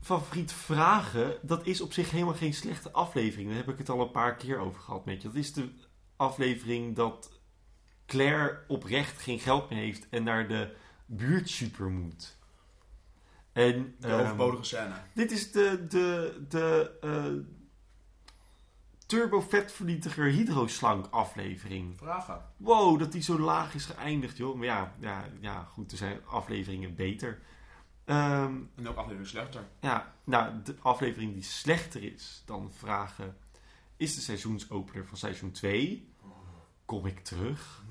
[0.00, 3.48] favoriet vragen, dat is op zich helemaal geen slechte aflevering.
[3.48, 5.28] Daar heb ik het al een paar keer over gehad met je.
[5.28, 5.72] Dat is de
[6.16, 7.40] aflevering dat
[8.06, 10.76] Claire oprecht geen geld meer heeft en naar de
[11.06, 12.38] buurtsuper moet.
[13.52, 14.94] En, De ehm, overbodige scène.
[15.14, 17.58] dit is de, de, de eh
[19.06, 21.96] turbo-vetvernietiger hydroslank aflevering.
[21.98, 22.42] Vragen.
[22.56, 24.56] Wow, dat die zo laag is geëindigd, joh.
[24.56, 27.40] Maar ja, ja, ja goed, er zijn afleveringen beter.
[28.04, 29.64] Ehm, En ook aflevering slechter.
[29.80, 33.36] ja, nou, de aflevering die slechter is dan vragen...
[33.96, 36.08] Is de seizoensopener van seizoen 2?
[36.84, 37.84] Kom ik terug?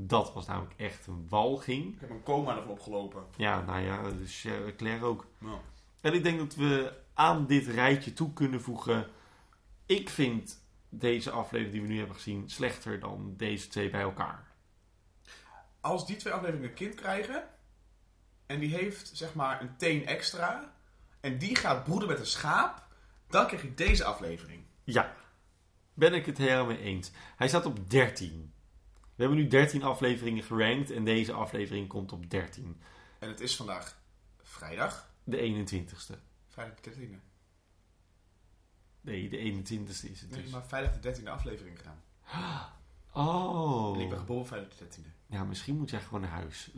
[0.00, 1.94] Dat was namelijk echt een walging.
[1.94, 3.24] Ik heb een coma ervan opgelopen.
[3.36, 5.26] Ja, nou ja, dus eh, Claire ook.
[5.38, 5.58] Nou.
[6.00, 9.06] En ik denk dat we aan dit rijtje toe kunnen voegen...
[9.86, 14.46] Ik vind deze aflevering die we nu hebben gezien slechter dan deze twee bij elkaar.
[15.80, 17.48] Als die twee afleveringen een kind krijgen...
[18.46, 20.72] En die heeft zeg maar een teen extra...
[21.20, 22.86] En die gaat broeden met een schaap...
[23.28, 24.62] Dan krijg ik deze aflevering.
[24.84, 25.14] Ja,
[25.94, 27.10] ben ik het helemaal mee eens.
[27.36, 28.52] Hij staat op 13.
[29.18, 32.80] We hebben nu 13 afleveringen gerankt en deze aflevering komt op 13.
[33.18, 33.98] En het is vandaag
[34.42, 35.10] vrijdag.
[35.24, 36.14] De 21ste.
[36.48, 37.20] Vrijdag de 13e.
[39.00, 40.50] Nee, de 21ste is het Nee, dus.
[40.50, 42.02] maar vrijdag de 13e aflevering gaan.
[43.12, 43.96] Oh.
[43.96, 45.10] En ik ben geboren vrijdag de 13e.
[45.26, 46.70] Ja, misschien moet jij gewoon naar huis.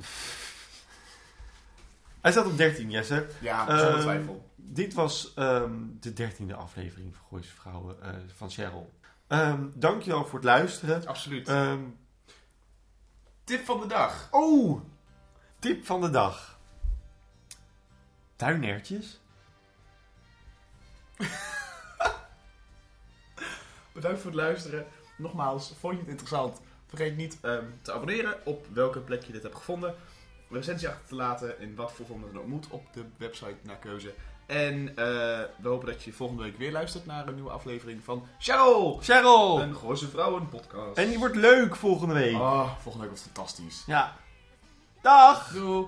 [2.20, 3.26] Hij staat op 13, Jesse.
[3.40, 4.50] Ja, Ehm, zonder twijfel.
[4.56, 8.90] Dit was ehm, de 13e aflevering van Gooise Vrouwen eh, van Cheryl.
[9.26, 11.06] Ehm dankjewel voor het luisteren.
[11.06, 11.48] Absoluut.
[13.50, 14.28] Tip van de dag.
[14.30, 14.80] oh,
[15.58, 16.58] tip van de dag.
[18.36, 19.20] Tuinertjes.
[23.92, 24.86] Bedankt voor het luisteren.
[25.16, 26.60] Nogmaals, vond je het interessant?
[26.86, 29.90] Vergeet niet ehm, te abonneren op welke plek je dit hebt gevonden.
[29.90, 33.58] Een recensie achter te laten in wat voor vorm het ook moet op de website
[33.62, 34.14] naar keuze.
[34.50, 34.96] En eh,
[35.56, 38.98] we hopen dat je volgende week weer luistert naar een nieuwe aflevering van Cheryl!
[39.02, 39.60] Cheryl!
[39.60, 40.98] Een Gooise Vrouwen podcast.
[40.98, 42.34] En die wordt leuk volgende week.
[42.34, 43.82] Oh, volgende week wordt fantastisch.
[43.86, 44.16] Ja.
[45.02, 45.52] Dag!
[45.52, 45.86] Doei!